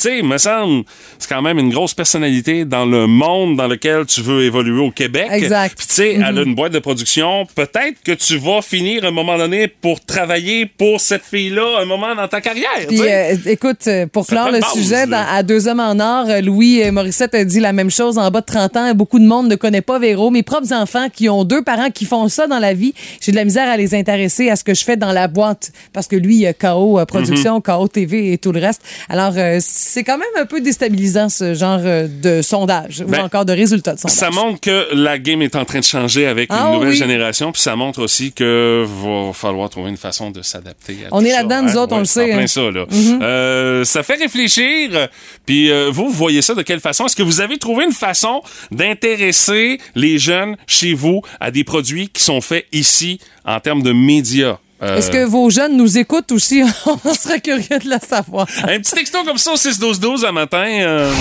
[0.10, 0.84] Tu sais, me semble,
[1.20, 4.92] c'est quand même une grosse personnalité dans le monde dans lequel tu veux évoluer au
[4.92, 5.28] Québec.
[5.32, 5.76] Exact.
[5.78, 7.46] Puis tu sais, elle a une boîte de production.
[7.56, 11.86] Peut-être que tu vas finir à un moment donné pour travailler pour cette fille-là un
[11.86, 12.70] moment dans ta carrière.
[12.88, 16.26] Puis, euh, écoute, euh, pour clore le base, sujet, dans- à Deux hommes en or,
[16.30, 18.94] euh, Louis Morissette a dit la même chose en bas de 30 ans.
[18.94, 20.30] Beaucoup de monde ne connaît pas Véro.
[20.32, 23.38] Mes propres enfants qui ont deux parents qui font ça dans la vie, j'ai de
[23.38, 25.72] la misère à les intéresser à ce que je fais dans la boîte.
[25.94, 28.82] Parce que lui, il y a KO Production, KO TV et tout le reste.
[29.10, 29.60] Alors, euh,
[29.96, 33.54] c'est quand même un peu déstabilisant, ce genre euh, de sondage Ben, ou encore de
[33.54, 34.18] résultats de sondage.
[34.18, 36.98] Ça montre que la game est en train de changer avec Ah une nouvelle oui.
[36.98, 40.98] génération, puis ça montre aussi que va falloir trouver une façon de s'adapter.
[41.14, 41.84] On est là-dedans, nous hein.
[41.84, 42.48] autres, on le en sait, plein hein.
[42.48, 42.86] Ça, là.
[43.22, 45.08] Euh, ça fait réfléchir.
[45.46, 47.06] Puis euh, vous, vous voyez ça de quelle façon?
[47.06, 52.10] Est-ce que vous avez trouvé une façon d'intéresser les jeunes chez vous à des produits
[52.10, 54.58] qui sont faits ici en termes de médias?
[54.86, 56.64] Euh, Est-ce que vos jeunes nous écoutent aussi?
[57.06, 58.48] on serait curieux de le savoir.
[58.64, 60.66] Un petit texto comme ça au 6-12-12 un matin.
[60.66, 61.12] euh,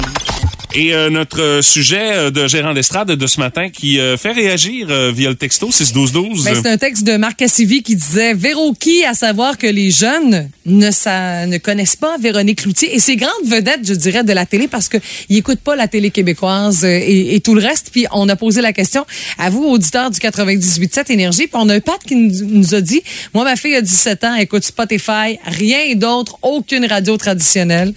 [0.76, 4.32] Et euh, notre euh, sujet euh, de gérant d'estrade de ce matin qui euh, fait
[4.32, 6.44] réagir euh, via le texto 6-12-12.
[6.44, 10.48] Ben, c'est un texte de Marc Cassivi qui disait Véroki, à savoir que les jeunes
[10.66, 14.46] ne, sa- ne connaissent pas Véronique Cloutier et ses grandes vedettes, je dirais, de la
[14.46, 17.90] télé parce qu'ils n'écoutent pas la télé québécoise euh, et, et tout le reste.
[17.92, 19.06] Puis on a posé la question
[19.38, 21.42] à vous, auditeurs du 98.7 Énergie.
[21.46, 23.00] Puis on a un Pat qui nous, nous a dit
[23.32, 27.92] Moi, ma fille a 17 ans, écoute Spotify, rien d'autre, aucune radio traditionnelle.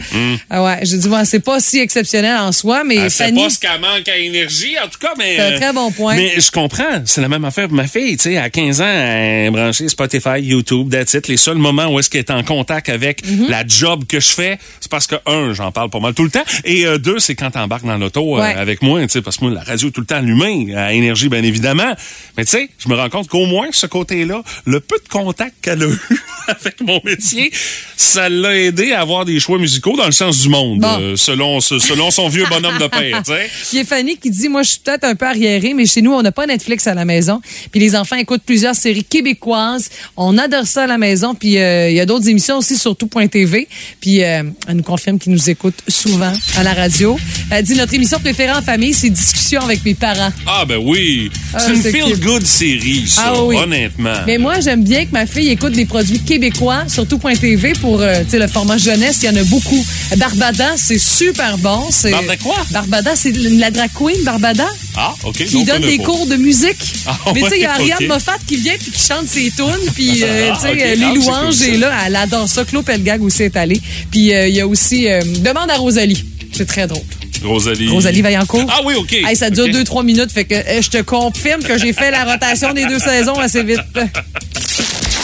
[0.51, 3.43] Ah ouais, j'ai dit, ouais, c'est pas si exceptionnel en soi, mais Elle sait Fanny.
[3.43, 5.35] pas ce qu'elle manque à énergie, en tout cas, mais...
[5.35, 6.15] C'est un euh, très bon point.
[6.15, 8.85] Mais je comprends, c'est la même affaire pour ma fille, tu sais, à 15 ans,
[8.87, 11.27] elle est branchée Spotify, YouTube, that's it.
[11.27, 13.47] Les seuls moments où est-ce qu'elle est en contact avec Mhm.
[13.49, 16.29] la job que je fais, c'est parce que, un, j'en parle pas mal tout le
[16.29, 18.53] temps, et euh, deux, c'est quand t'embarques dans l'auto euh, Ouais.
[18.53, 20.93] avec moi, tu sais, parce que moi, la radio est tout le temps allumée, à
[20.93, 21.93] énergie, bien évidemment.
[22.37, 25.55] Mais tu sais, je me rends compte qu'au moins, ce côté-là, le peu de contact
[25.61, 25.99] qu'elle a eu
[26.47, 27.51] avec mon métier,
[27.95, 30.97] ça l'a aidé à avoir des choix musicaux dans le sens du monde, Bon.
[30.99, 33.49] euh, selon, selon son vieux bonhomme de père, tu sais.
[33.73, 36.01] Il y a Fanny qui dit, moi, je suis peut-être un peu arriérée, mais chez
[36.01, 37.41] nous, on n'a pas Netflix à la maison.
[37.71, 39.89] Puis les enfants écoutent plusieurs séries québécoises.
[40.15, 41.35] On adore ça à la maison.
[41.35, 43.67] Puis euh, il y a d'autres émissions aussi sur tout.tv.
[44.01, 47.17] Puis euh, elle nous confirme qu'ils nous écoutent souvent à la radio.
[47.51, 50.31] Elle dit, notre émission préférée en famille, c'est Discussion avec mes parents.
[50.45, 53.55] Ah ben oui, Ah, c'est une feel-good série, ça, Ah oui.
[53.57, 54.13] honnêtement.
[54.25, 58.23] Mais moi, j'aime bien que ma fille écoute des produits québécois, surtout .tv pour euh,
[58.23, 59.19] tu sais, le format jeunesse.
[59.23, 59.83] Il y en a beaucoup.
[60.17, 61.87] Barbada, c'est super bon.
[61.91, 62.65] C'est- Barbada quoi?
[62.71, 64.65] Barbada, c'est la drag queen, Barbada.
[64.95, 65.45] Ah, OK.
[65.45, 66.03] qui donne des pas.
[66.03, 66.77] cours de musique.
[67.09, 68.05] Ah, Mais tu sais, il y a Ariane.
[68.07, 69.65] Moffat qui vient puis qui chante ses tunes.
[69.95, 70.81] Puis, euh, Ah, tu sais, ok.
[70.81, 71.77] euh, Ah, les louanges cool, est ça.
[71.77, 71.91] là.
[72.05, 72.65] Elle adore ça.
[72.65, 73.79] Claude Pelgag aussi est allé.
[74.11, 76.21] Puis, euh, il y a aussi euh, Demande à Rosalie.
[76.51, 77.03] C'est très drôle.
[77.45, 77.87] Rosalie.
[77.89, 78.65] Rosalie Vaillancourt.
[78.69, 79.13] Ah oui, OK.
[79.13, 79.71] Hey, ça dure OK.
[79.71, 80.31] 2-3 minutes.
[80.33, 83.63] Fait que euh, je te confirme que j'ai fait la rotation des deux saisons assez
[83.63, 83.79] vite.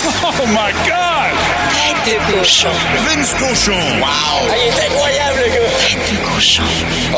[0.06, 1.34] Oh my God!
[2.04, 2.67] Tête de cochon.
[3.08, 3.71] Vince Cochon.
[3.99, 4.04] Wow!
[4.06, 5.69] Ah, il est incroyable, le gars!
[5.80, 6.63] Tête de cochon.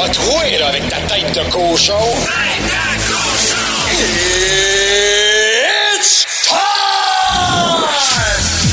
[0.04, 1.94] A troué, là, avec ta tête de cochon.
[2.22, 3.56] Tête de cochon!
[5.98, 6.56] It's time!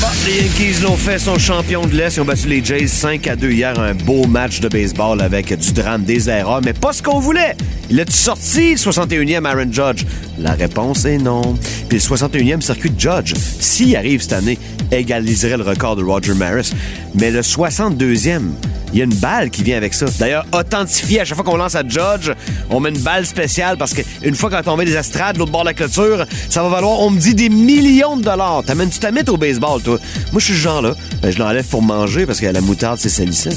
[0.01, 2.17] Bon, les Yankees l'ont fait, sont champions de l'Est.
[2.17, 3.79] Ils ont battu les Jays 5 à 2 hier.
[3.79, 7.55] Un beau match de baseball avec du drame, des erreurs, mais pas ce qu'on voulait.
[7.89, 10.05] Il a sorti le 61e Aaron Judge?
[10.39, 11.57] La réponse est non.
[11.87, 14.57] Puis le 61e circuit de Judge, s'il arrive cette année,
[14.91, 16.71] égaliserait le record de Roger Maris.
[17.15, 18.41] Mais le 62e,
[18.93, 20.05] il y a une balle qui vient avec ça.
[20.19, 22.31] D'ailleurs, authentifié à chaque fois qu'on lance à Judge,
[22.69, 25.69] on met une balle spéciale parce qu'une fois qu'on met des estrades, l'autre bord de
[25.69, 28.63] la clôture, ça va valoir, on me dit, des millions de dollars.
[28.65, 29.97] T'amènes-tu ta mythe au baseball, toi?
[30.31, 30.93] Moi, je suis ce genre-là.
[31.21, 33.49] Ben, je l'enlève pour manger parce que la moutarde, c'est salissant.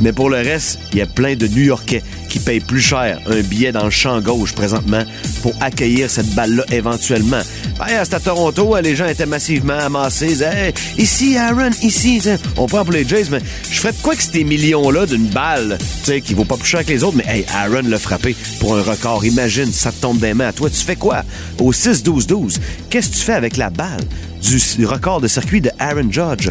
[0.00, 3.40] Mais pour le reste, il y a plein de New-Yorkais qui payent plus cher un
[3.42, 5.02] billet dans le champ gauche présentement
[5.42, 7.40] pour accueillir cette balle-là éventuellement.
[7.78, 10.42] Ben, c'est à Toronto, les gens étaient massivement amassés.
[10.42, 12.20] Hey, ici, Aaron, ici.
[12.56, 14.44] On prend pour les Jays, mais je ferais de quoi que ces
[14.80, 17.44] millions-là d'une balle, tu sais, qui vaut pas plus cher que les autres, mais hey,
[17.54, 19.24] Aaron l'a frappé pour un record.
[19.24, 20.70] Imagine, ça te tombe des mains à toi.
[20.70, 21.22] Tu fais quoi?
[21.58, 24.00] Au 6-12-12, qu'est-ce que tu fais avec la balle?
[24.40, 26.50] Du record de circuit de Aaron Judge.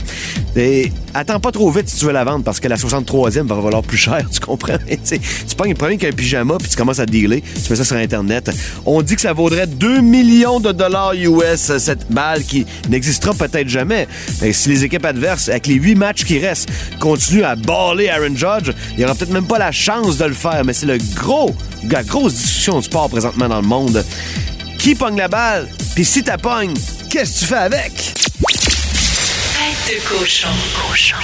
[0.56, 3.56] Et attends pas trop vite si tu veux la vendre parce que la 63e va
[3.56, 4.78] valoir plus cher, tu comprends?
[4.88, 7.96] Tu pognes le premier qu'un pyjama puis tu commences à dealer, tu fais ça sur
[7.96, 8.52] Internet.
[8.86, 13.70] On dit que ça vaudrait 2 millions de dollars US, cette balle qui n'existera peut-être
[13.70, 14.08] jamais.
[14.52, 18.74] Si les équipes adverses, avec les 8 matchs qui restent, continuent à baller Aaron Judge,
[18.94, 21.56] il y aura peut-être même pas la chance de le faire, mais c'est le gros,
[21.90, 24.04] la grosse discussion de sport présentement dans le monde.
[24.80, 25.68] Qui pogne la balle?
[25.94, 26.74] Puis si t'as pogne,
[27.10, 27.94] qu'est-ce que tu fais avec?
[27.94, 28.16] Tête
[29.90, 30.48] de cochon.
[30.88, 31.18] Cochon.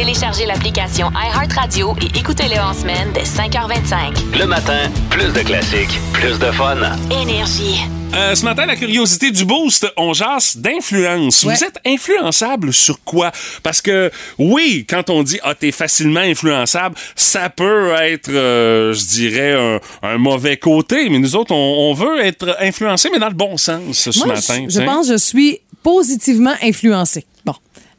[0.00, 4.38] Téléchargez l'application iHeartRadio et écoutez-le en semaine dès 5h25.
[4.38, 6.78] Le matin, plus de classiques, plus de fun.
[7.10, 7.82] Énergie.
[8.14, 11.44] Euh, ce matin, la curiosité du boost, on jase d'influence.
[11.44, 11.54] Ouais.
[11.54, 13.30] Vous êtes influençable sur quoi?
[13.62, 19.04] Parce que, oui, quand on dit, ah, t'es facilement influençable, ça peut être, euh, je
[19.04, 23.28] dirais, un, un mauvais côté, mais nous autres, on, on veut être influencé, mais dans
[23.28, 24.64] le bon sens ce Moi, matin.
[24.66, 27.26] je, je pense que je suis positivement influencée.
[27.44, 27.54] Bon,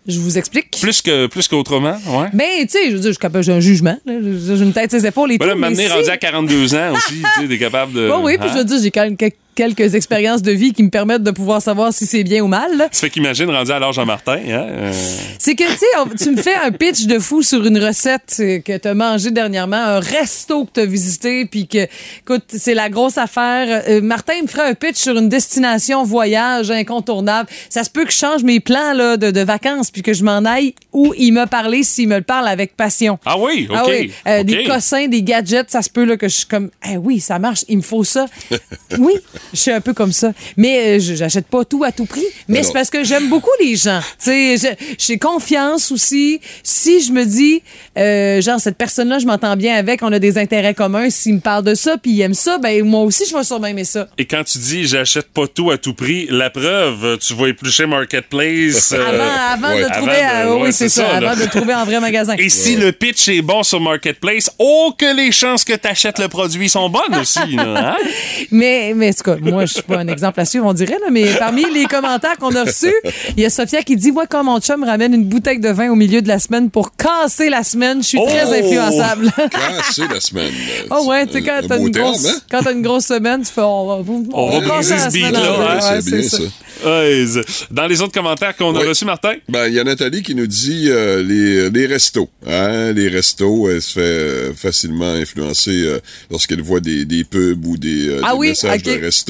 [0.07, 0.79] je vous explique.
[0.81, 2.27] Plus que plus qu'autrement, ouais.
[2.33, 3.97] Ben, tu sais, je veux dire, je suis capable, j'ai un jugement.
[4.05, 5.49] J'ai une tête, ses épaules et Ben tout.
[5.49, 8.07] là, m'amener si- rendu à 42 ans aussi, tu sais, t'es capable de...
[8.09, 8.53] Bon, oui, puis Hein?
[8.53, 11.31] je veux dire, j'ai quand même que- quelques expériences de vie qui me permettent de
[11.31, 12.77] pouvoir savoir si c'est bien ou mal.
[12.77, 12.87] là.
[12.91, 14.67] Ça fait qu'imagine rendu à l'âge Jean-Martin, hein?
[14.69, 14.91] euh,
[15.39, 18.37] C'est que, tu sais, on- tu me fais un pitch de fou sur une recette
[18.39, 21.87] euh, que tu as mangée dernièrement, un resto que tu as visité, puis que,
[22.21, 23.83] écoute, c'est la grosse affaire.
[23.87, 27.49] Euh, Martin me ferait un pitch sur une destination voyage incontournable.
[27.69, 30.23] Ça se peut que je change mes plans là, de, de vacances, puis que je
[30.23, 33.19] m'en aille où il m'a parlé s'il me le parle avec passion.
[33.25, 33.75] Ah oui, OK.
[33.77, 34.45] Ah oui, euh, OK.
[34.45, 37.39] des cossins, des gadgets, ça se peut là, que je suis comme, eh oui, ça
[37.39, 38.25] marche, il me faut ça.
[38.99, 39.13] oui,
[39.53, 40.31] je suis un peu comme ça.
[40.57, 42.25] Mais euh, j'achète pas tout à tout prix.
[42.47, 43.99] Mais c'est parce que j'aime beaucoup les gens.
[44.23, 46.39] Tu sais, j'ai confiance aussi.
[46.63, 47.61] Si je me dis,
[47.97, 51.39] euh, genre, cette personne-là, je m'entends bien avec, on a des intérêts communs, s'il me
[51.39, 54.07] parle de ça, puis il aime ça, ben moi aussi, je vais sûrement aimer ça.
[54.17, 57.85] Et quand tu dis j'achète pas tout à tout prix, la preuve, tu vas éplucher
[57.85, 58.91] Marketplace.
[58.97, 61.29] euh, Avant, avant ouais, de trouver, avant de- oui, ouais, c'est ça, là.
[61.31, 62.35] avant de le trouver en vrai magasin.
[62.37, 66.19] Et si le pitch est bon sur Marketplace, oh que les chances que tu achètes
[66.19, 67.55] le produit sont bonnes aussi.
[67.55, 67.97] là, hein?
[68.51, 70.97] Mais, mais en tout cas, moi, je suis pas un exemple à suivre, on dirait,
[70.99, 72.93] là, mais parmi les commentaires qu'on a reçus,
[73.37, 75.89] il y a Sophia qui dit Moi, quand mon chum ramène une bouteille de vin
[75.89, 78.53] au milieu de la semaine pour casser la semaine, je suis très Oh!
[78.53, 79.31] influençable.
[79.51, 80.51] Casser la semaine.
[80.89, 82.39] Oh ouais, tu sais, quand Un t'as une, terme, grosse, hein?
[82.49, 85.17] quand t'as une grosse semaine, tu fais On va, on On va casser la ce
[85.17, 85.79] semaine hein?
[85.93, 86.37] Ouais, c'est bien ça.
[86.83, 87.25] Ouais,
[87.69, 90.47] Dans les autres commentaires qu'on a reçus, Martin, Ben, il y a Nathalie qui nous
[90.47, 92.29] dit euh, les, les restos.
[92.47, 92.91] Hein?
[92.93, 95.99] Les restos, elle se fait euh, facilement influencer euh,
[96.31, 99.20] lorsqu'elle voit des, des pubs ou des, euh, Ah des oui, messages de restos.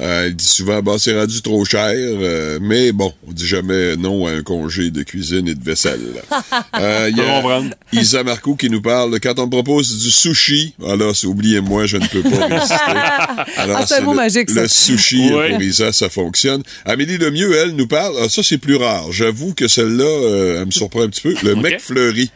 [0.00, 1.92] Euh, elle dit souvent, bah, c'est rendu trop cher.
[1.94, 6.00] euh, mais bon, on dit jamais non à un congé de cuisine et de vaisselle.
[6.80, 7.70] Euh, Il y a comprendre.
[7.92, 12.06] Isa Marco qui nous parle, quand on me propose du sushi, alors oubliez-moi, je ne
[12.06, 12.74] peux pas résister.
[13.56, 14.62] Alors, Ah, c'est le- magique, ça.
[14.62, 15.50] Le sushi, Ouais.
[15.52, 16.62] pour Isa, ça fonctionne.
[16.84, 19.12] Amélie Lemieux, elle, nous parle, ah, ça c'est plus rare.
[19.12, 21.34] J'avoue que celle-là, euh, elle me surprend un petit peu.
[21.42, 22.30] Le mec fleuri.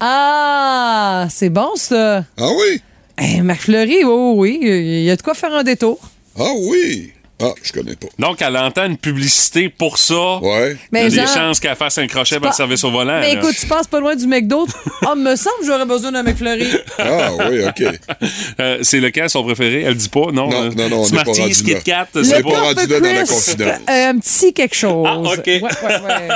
[0.00, 2.24] Ah, c'est bon, ça.
[2.38, 2.80] Ah oui?
[3.18, 5.98] Hey, McFleury, oh oui, il y a de quoi faire un détour.
[6.38, 7.14] Ah oui?
[7.42, 8.06] Ah, je connais pas.
[8.18, 10.38] donc elle entend une publicité pour ça.
[10.38, 10.72] Ouais.
[10.72, 12.90] Il Mais y a des genre- chances qu'elle fasse un crochet pour le service au
[12.90, 13.20] volant.
[13.20, 13.40] Mais là.
[13.42, 14.66] écoute, tu passes pas loin du McDo.
[15.06, 16.66] Ah, me semble que j'aurais besoin d'un McFlurry.
[16.98, 17.82] Ah oui, OK.
[18.58, 19.82] Euh, c'est lequel son préféré?
[19.82, 20.48] Elle dit pas, non?
[20.48, 21.74] Non, euh, non, non, Smarties, Kit.
[21.84, 22.60] Kat, Le c'est pas pas...
[22.60, 23.68] rendu là dans la confidence.
[23.90, 25.06] euh, un petit quelque chose.
[25.06, 25.46] Ah, OK.
[25.46, 25.68] Ouais, ouais,
[26.06, 26.28] ouais.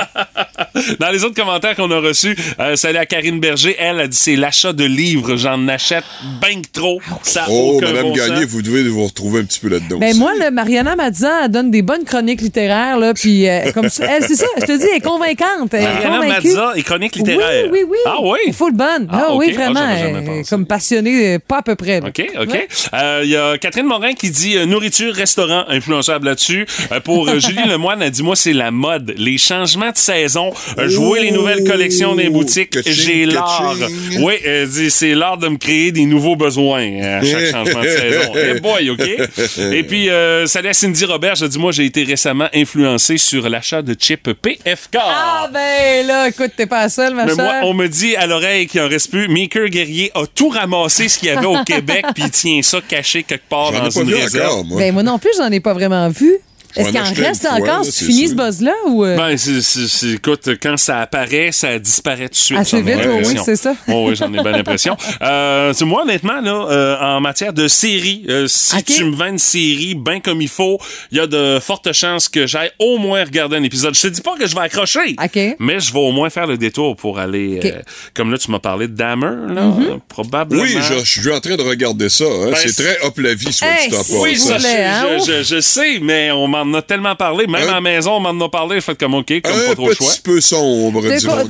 [0.99, 3.75] Dans les autres commentaires qu'on a reçus, euh, salut à Karine Berger.
[3.79, 5.35] Elle a dit c'est l'achat de livres.
[5.35, 6.03] J'en achète
[6.41, 6.99] ben que trop.
[7.23, 8.45] Ça a Oh, aucun Madame bon Gagné, sens.
[8.45, 9.97] vous devez vous retrouver un petit peu là-dedans.
[9.97, 10.19] Ben aussi.
[10.19, 14.05] moi, le Mariana Mazza, elle donne des bonnes chroniques littéraires, là, puis euh, comme ça,
[14.09, 15.73] elle, c'est ça, je te dis, elle est convaincante.
[15.73, 16.83] Elle est convaincue.
[16.83, 17.65] Chronique littéraire.
[17.71, 17.97] Oui, oui, oui.
[18.05, 18.39] Ah oui?
[18.47, 19.07] Il faut le bonne.
[19.09, 19.39] Ah, Ah, ok.
[19.39, 19.79] oui, Ah, vraiment.
[19.79, 20.49] j'avais jamais elle est pensé.
[20.49, 21.99] comme passionnée, euh, pas à peu près.
[22.01, 22.07] là.
[22.07, 22.49] OK, OK.
[22.51, 22.67] Ouais.
[22.93, 26.65] Euh, Il y a Catherine Morin qui dit euh, nourriture, restaurant, influençable là-dessus.
[26.91, 29.13] Euh, pour euh, Julie Lemoine, elle dit moi, c'est la mode.
[29.17, 32.71] Les changements de saison, euh, jouer les nouvelles collections des boutiques.
[32.71, 33.75] Ka-ching, J'ai l'art.
[34.19, 37.81] Oui, elle dit c'est l'art de me créer des nouveaux besoins euh, à chaque changement
[37.81, 38.31] de saison.
[38.35, 39.01] Eh boy, OK.
[39.71, 41.35] Et puis, euh, salut à Cindy Robert.
[41.35, 44.97] Je dis moi, j'ai été récemment influencé sur l'achat de chips PFK.
[44.99, 48.25] Ah, ben là, écoute, t'es pas la seule, ma Mais moi, on me dit à
[48.25, 49.27] l'oreille qu'il en reste plus.
[49.27, 52.79] Maker Guerrier a tout ramassé ce qu'il y avait au Québec, puis il tient ça
[52.81, 54.43] caché quelque part dans une réserve.
[54.53, 54.79] encore, moi.
[54.79, 56.39] Ben moi non plus, j'en ai pas vraiment vu.
[56.75, 57.65] Est-ce qu'il en reste fois, encore?
[57.79, 59.03] là, si tu finis ce buzz-là ou.
[59.05, 59.17] euh?
[59.17, 62.57] Ben, c'est, écoute, quand ça apparaît, ça disparaît tout de suite.
[62.59, 63.75] Assez vite, oui, c'est ça.
[63.87, 64.95] Oh, oui, j'en ai bien l'impression.
[65.21, 69.27] Euh, c'est moi, honnêtement, là, euh, en matière de série, euh, si tu me vends
[69.27, 70.79] une série bien comme il faut,
[71.11, 73.93] il y a de fortes chances que j'aille au moins regarder un épisode.
[73.95, 75.55] Je te dis pas que je vais accrocher, OK.
[75.59, 77.59] mais je vais au moins faire le détour pour aller...
[77.63, 77.81] Euh,
[78.13, 79.83] comme là, tu m'as parlé de Dahmer, là, Mhm.
[79.83, 80.63] euh, probablement.
[80.63, 82.23] Oui, je, je suis en train de regarder ça.
[82.25, 82.49] hein.
[82.51, 85.05] Ben, c'est très hop la vie, soit Hey, dit en c'est- Oui, voulez, hein?
[85.19, 87.47] je, je, je sais, mais on m'en a tellement parlé.
[87.47, 88.79] Même Un- à la maison, on m'en a parlé.
[88.81, 90.07] Fait comme OK, comme pas Un trop le choix.
[90.11, 91.01] petit peu sombre.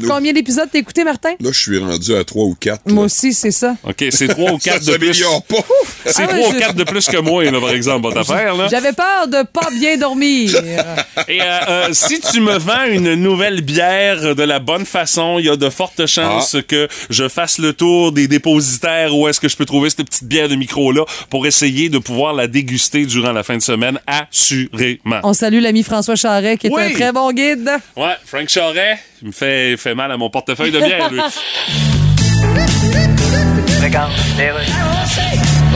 [0.08, 1.32] Combien d'épisodes t'as écouté, Martin?
[1.40, 2.82] Là, je suis rendu à 3 ou 4.
[2.88, 3.76] Moi aussi, c'est ça.
[3.84, 5.14] OK, c'est trois ou Ça quatre de plus.
[5.14, 5.56] s'améliore pas.
[6.06, 8.18] C'est Ah ouais, trois ou je- quatre de plus que moi, là, par exemple, votre
[8.32, 8.56] affaire.
[8.56, 8.68] Là.
[8.70, 10.52] J'avais peur de pas bien dormir.
[11.28, 15.46] Et euh, euh, si tu me vends une nouvelle bière de la bonne façon, il
[15.46, 16.62] y a de fortes chances Ah.
[16.62, 20.26] que je fasse le tour des dépositaires où est-ce que je peux trouver cette petite
[20.26, 24.98] bière de micro-là pour essayer de pouvoir la déguster durant la fin de semaine, assurément.
[25.24, 26.84] On salue l'ami François Charret, qui est Oui.
[26.84, 27.70] un très bon guide.
[27.96, 31.22] Ouais, Frank Charret, il me fait, il fait mal à mon portefeuille de bière, lui.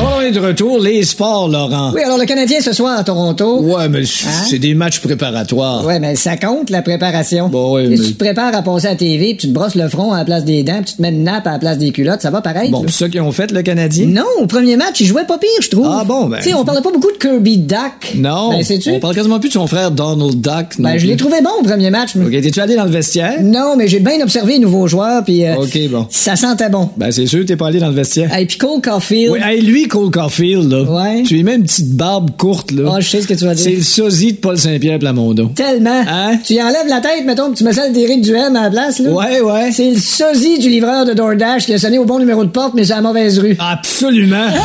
[0.04, 1.92] On est de retour, les sports, Laurent.
[1.94, 3.62] Oui, alors le Canadien ce soir à Toronto.
[3.62, 5.86] Ouais, mais c- c'est des matchs préparatoires.
[5.86, 7.48] Ouais, mais ça compte, la préparation.
[7.48, 9.54] Bon, ouais, Si mais- tu te prépares à passer à la TV, puis tu te
[9.54, 11.54] brosses le front à la place des dents, puis tu te mets une nappe à
[11.54, 12.72] la place des culottes, ça va pareil.
[12.72, 14.08] Bon, c'est ça qu'ils ont fait, le Canadien?
[14.08, 15.88] Non, au premier match, il jouait pas pire, je trouve.
[15.90, 18.16] Ah bon, ben- Tu sais, on parlait pas beaucoup de Kirby Duck.
[18.16, 18.50] Non.
[18.50, 18.92] Ben, sais-tu?
[18.92, 20.78] On parle quasiment plus de son frère Donald Duck.
[20.80, 22.16] non Ben, je l'ai trouvé bon au premier match.
[22.16, 22.26] moi.
[22.26, 23.36] Ok, t'es-tu allé dans le vestiaire?
[23.42, 26.06] Non, mais j'ai bien observé les nouveaux joueurs, puis euh, Ok, bon.
[26.10, 26.90] ça sentait bon.
[26.98, 28.38] Ben, c'est sûr que t'es pas allé dans le vestiaire.
[28.38, 29.32] Et puis Cole Caulfield.
[29.32, 30.82] Oui, hey, lui, Cole Caulfield, là.
[30.84, 31.24] Ouais.
[31.24, 32.94] Tu lui mets une petite barbe courte, là.
[32.96, 33.64] Ah, je sais ce que tu vas dire.
[33.64, 35.48] c'est le sosie de Paul Saint-Pierre Plamondon.
[35.50, 36.04] Tellement.
[36.08, 36.38] Hein?
[36.44, 39.00] Tu y enlèves la tête, mettons, puis tu mets celle d'Éric Duhem à la place,
[39.00, 39.12] là.
[39.12, 39.72] Ouais, ouais.
[39.72, 42.74] C'est le sosie du livreur de DoorDash qui a sonné au bon numéro de porte,
[42.76, 43.56] mais c'est à la mauvaise rue.
[43.60, 44.48] Absolument.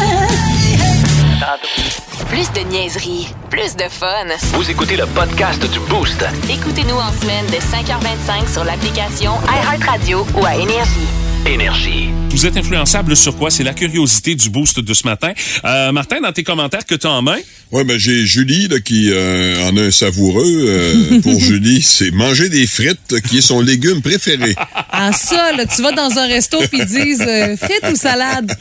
[2.28, 4.06] Plus de niaiserie, plus de fun.
[4.52, 6.24] Vous écoutez le podcast du Boost.
[6.48, 11.08] Écoutez-nous en semaine de 5h25 sur l'application iHeartRadio ou à Énergie.
[11.46, 12.10] Énergie.
[12.30, 13.50] Vous êtes influençable sur quoi?
[13.50, 15.32] C'est la curiosité du boost de ce matin.
[15.64, 17.36] Euh, Martin, dans tes commentaires que tu as en main,
[17.72, 20.42] Ouais, ben j'ai Julie là, qui euh, en a un savoureux.
[20.66, 24.56] euh, pour Julie, c'est manger des frites qui est son légume préféré.
[24.92, 28.52] En ça, là, tu vas dans un resto puis ils disent euh, frites ou salade?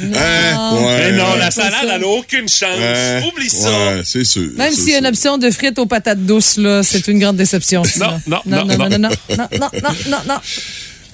[0.00, 0.18] Non.
[0.18, 0.74] Hein?
[0.76, 1.38] Ouais, Mais non, ouais.
[1.38, 2.78] la salade, elle n'a aucune chance.
[2.78, 3.68] Ouais, Oublie ça.
[3.70, 4.48] Ouais, c'est sûr.
[4.56, 7.36] Même s'il y a une option de frites aux patates douces, là, c'est une grande
[7.36, 7.84] déception.
[7.84, 8.18] ça.
[8.26, 8.98] non, non, non, non, non.
[8.98, 10.34] non, non, non, non, non, non, non.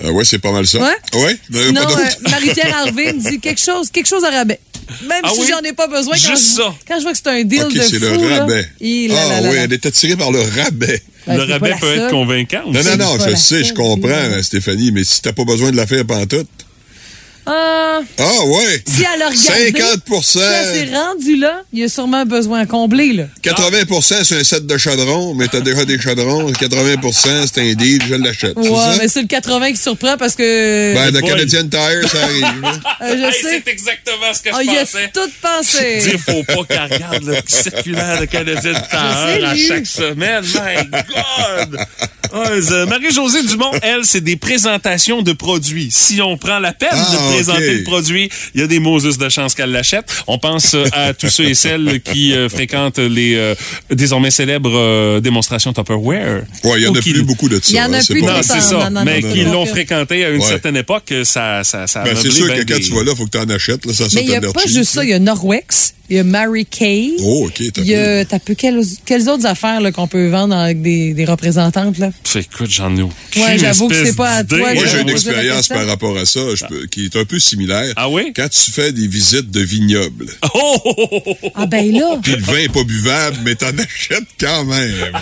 [0.03, 0.79] Ah ouais, c'est pas mal ça.
[0.79, 1.21] Ouais?
[1.21, 1.39] Ouais?
[1.73, 1.99] D'autre?
[1.99, 4.59] euh, Marie-Pierre Harvey me dit quelque chose, quelque chose à rabais.
[5.09, 5.47] Même Ah si oui?
[5.49, 6.75] j'en ai pas besoin, quand, Juste je, ça.
[6.87, 8.63] quand je vois que c'est un deal OK, de c'est fou, le là, rabais.
[8.63, 11.03] là, ah là, là, oui, elle est attirée par le rabais.
[11.27, 12.11] Ben, le c'est rabais peut être seule.
[12.11, 12.63] convaincant.
[12.67, 12.89] Non, aussi.
[12.91, 14.43] non, non, je sais, seule, je comprends, évidemment.
[14.43, 16.49] Stéphanie, mais si t'as pas besoin de la faire pantoute.
[17.47, 18.83] Ah, Ah ouais!
[18.87, 19.73] si elle a regardé,
[20.07, 23.25] 50 si elle s'est rendue là, il y a sûrement un besoin à combler, là.
[23.43, 26.51] 80% c'est un set de chaudrons, mais t'as déjà des chaudrons.
[26.53, 28.55] 80% c'est un deal, je l'achète.
[28.61, 28.97] c'est Ouais, ça?
[28.99, 31.21] mais c'est le 80 qui surprend parce que Ben, de.
[31.21, 32.45] Canadian Tire, ça arrive.
[33.03, 33.63] euh, je Hey, sais.
[33.65, 35.11] c'est exactement ce que Ah, je il a pensais.
[35.13, 35.99] tout pensé.
[36.11, 40.45] Dire, faut pas qu'elle regarde le circulaire de sais, Terre à chaque semaine.
[40.45, 41.79] My God!
[42.33, 45.89] Ouais, euh, Marie-Josée Dumont, elle, c'est des présentations de produits.
[45.93, 49.19] Si on prend la peine Ah, de présenter le produit, il y a des Moses
[49.19, 50.07] de chance qu'elle l'achète.
[50.27, 53.55] On pense euh, à tous ceux et celles qui euh, fréquentent les euh,
[53.91, 56.43] désormais célèbres euh, démonstrations Tupperware.
[56.65, 57.63] Ouais, il y en a plus beaucoup de ça.
[57.71, 58.91] Il y en a hein, c'est plus Non, c'est ça.
[59.05, 62.47] mais qui l'ont fréquenté à une certaine époque, ça, ça, ça a Ben, c'est sûr
[62.49, 63.85] ben que quand tu vas là, faut que tu en achètes.
[63.87, 65.05] Là, ça Mais il n'y a pas juste ça.
[65.05, 67.13] Il y a Norwex, il y a Mary Kay.
[67.21, 68.27] Oh, OK, Il y a, peu.
[68.29, 71.99] t'as peu quelles, quelles autres affaires qu'on peut vendre avec des, des représentantes?
[71.99, 72.11] Là?
[72.23, 75.09] Pff, Écoute, j'en ai aucune Ouais, j'avoue que c'est pas à toi, Moi, j'ai une
[75.11, 77.93] expérience par rapport à ça je peux- qui est un peu similaire.
[77.97, 78.33] Ah oui?
[78.35, 81.37] Quand tu fais des visites de vignobles, Oh.
[81.55, 84.95] Ah ben là, puis le vin est pas buvable, mais t'en achètes quand même.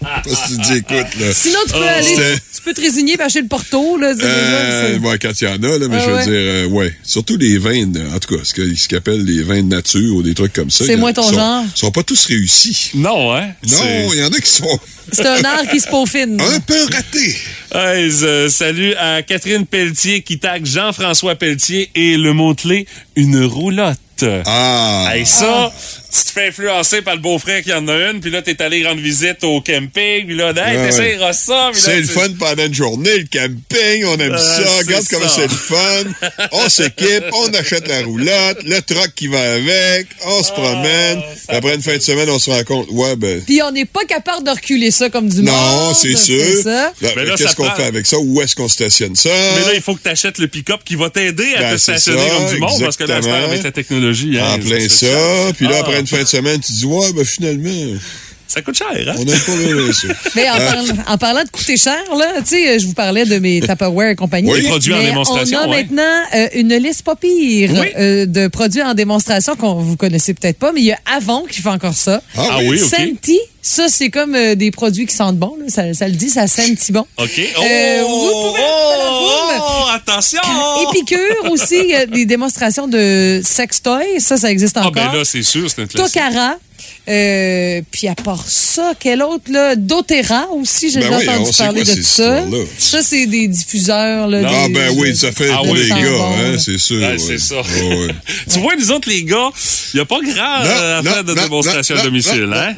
[0.00, 1.32] Parce que tu te dis, écoute, là.
[1.32, 2.16] sinon tu peux Oh, aller,
[2.54, 3.96] tu peux te résigner et acheter le porto.
[3.96, 6.24] Là, Euh, ouais, quand il y en a, là, mais Ah je veux ouais.
[6.24, 6.96] dire, euh, ouais.
[7.02, 7.84] Surtout les vins,
[8.14, 10.84] en tout cas, ce qu'ils appellent les vins de nature ou des trucs comme ça.
[10.84, 11.64] C'est ils moins ton sont, genre.
[11.74, 12.90] sont pas tous réussis.
[12.94, 13.48] Non, hein?
[13.68, 14.78] Non, il y en a qui sont
[15.12, 16.40] c'est un art qui se peaufine.
[16.54, 17.36] un peu ratés.
[17.74, 24.00] Hey, euh, salut à Catherine Pelletier qui tag Jean-François Pelletier et le mot-clé, une roulotte.
[24.46, 25.10] Ah!
[25.14, 25.72] Hey, ça,
[26.12, 28.84] tu te fais influencer par le beau-frère qui en a une, puis là, t'es allé
[28.86, 31.70] rendre visite au camping, puis là, hey, t'essayeras ça.
[31.72, 35.04] puis là, C'est le fun pendant une journée, le camping, on aime Euh, ça, regarde
[35.10, 35.34] comment ça.
[35.36, 36.48] c'est le fun.
[36.52, 41.20] On s'équipe, on achète la roulotte, le truck qui va avec, on se promène.
[41.22, 43.70] Ah, ça- Après une fin de semaine, on se rend compte, ouais, ben, Puis on
[43.70, 45.46] n'est pas capable de reculer ça comme du monde.
[45.46, 46.62] non, c'est sûr.
[46.64, 46.92] ça.
[47.00, 48.16] Là, Mais là, Qu'est-ce qu'on prend- fait avec ça?
[48.18, 49.30] Où est-ce qu'on stationne ça?
[49.30, 51.78] Mais là, il faut que tu achètes le pick-up qui va t'aider à Ben, te
[51.78, 55.52] stationner ça, comme du monde, parce que là, avec la technologie, hein, en plein ça.
[55.56, 55.80] Puis là, Ah.
[55.80, 57.98] après une fin de semaine, tu dis, ouais, ben finalement,
[58.52, 59.14] Ça coûte cher, hein?
[59.16, 60.08] on n'aime pas ça.
[60.34, 63.38] Mais en, parlant- en parlant de coûter cher, là, tu sais, je vous parlais de
[63.38, 64.50] mes Tupperware et compagnie.
[64.50, 64.62] Oui.
[64.62, 65.82] Les produits en démonstration, On a ouais.
[65.84, 67.86] maintenant euh, une liste pas pire Oui.
[67.96, 71.44] euh, de produits en démonstration qu'on vous connaissez peut-être pas, mais il y a Avon
[71.48, 72.20] qui fait encore ça.
[72.36, 72.88] Ah oui, OK.
[72.88, 75.66] Senti, ça c'est comme euh, des produits qui sentent bon, là.
[75.68, 77.06] Ça, ça le dit, ça senti bon.
[77.18, 77.40] OK.
[77.56, 80.40] Oh, Euh, vous pouvez- oh, oh, attention!
[80.90, 84.92] Épicure aussi, il y a des démonstrations de sextoy, ça, ça existe Ah, encore.
[85.12, 86.12] ben là, c'est sûr, c'est un classique.
[86.14, 86.56] Tocara.
[87.10, 89.74] Euh, puis à part ça, quel autre là?
[89.74, 92.44] doTERRA aussi, j'ai Ben oui, entendu parler quoi, de ça.
[92.78, 94.28] Ça, c'est des diffuseurs.
[94.28, 95.82] Là, Ah des- ben oui, ça fait Ah pour oui.
[95.82, 96.98] les gars, hein, c'est sûr.
[97.00, 97.18] Ouais, ouais.
[97.18, 97.56] c'est ça.
[97.56, 98.14] Ouais.
[98.52, 99.50] tu vois, nous autres, les gars,
[99.92, 102.74] il n'y a pas grand euh, affaire de démonstration à non, domicile, non, hein?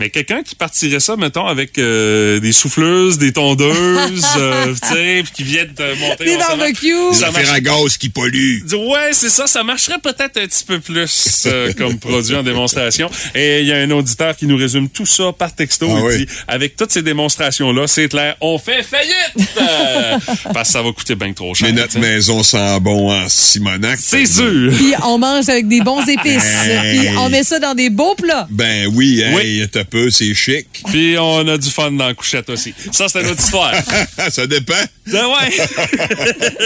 [0.00, 5.20] Mais quelqu'un qui partirait ça, mettons, avec euh, des souffleuses, des tondeuses, euh, tu sais,
[5.24, 7.14] puis qui viennent te monter Des barbecues.
[7.14, 8.60] Ça Faire à gaz qui pollue.
[8.72, 9.46] Ouais, c'est ça.
[9.46, 13.10] Ça marcherait peut-être un petit peu plus euh, comme produit en démonstration.
[13.34, 15.88] Et il y a un auditeur qui nous résume tout ça par texto.
[15.90, 16.18] Ah il oui.
[16.18, 19.14] dit, avec toutes ces démonstrations-là, c'est clair, on fait faillite!
[19.58, 20.18] Euh,
[20.54, 21.66] parce que ça va coûter bien trop cher.
[21.66, 23.98] Mais notre maison sent bon en Simonac.
[24.00, 24.72] C'est sûr!
[24.72, 26.64] Puis on mange avec des bons épices.
[26.64, 26.98] Hey.
[26.98, 28.46] Puis on met ça dans des beaux plats.
[28.50, 29.42] Ben oui, Oui.
[29.42, 30.66] hey, t'as peu, c'est chic.
[30.86, 32.74] Puis on a du fun dans la couchette aussi.
[32.92, 33.72] Ça, c'est notre histoire.
[34.30, 34.74] Ça dépend.
[35.06, 35.66] Ben ouais!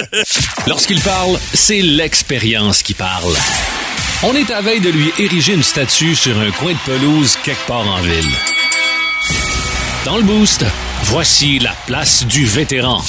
[0.66, 3.34] Lorsqu'il parle, c'est l'expérience qui parle.
[4.22, 7.66] On est à veille de lui ériger une statue sur un coin de pelouse quelque
[7.66, 8.30] part en ville.
[10.05, 10.64] Dans le boost,
[11.05, 13.03] voici la place du vétéran.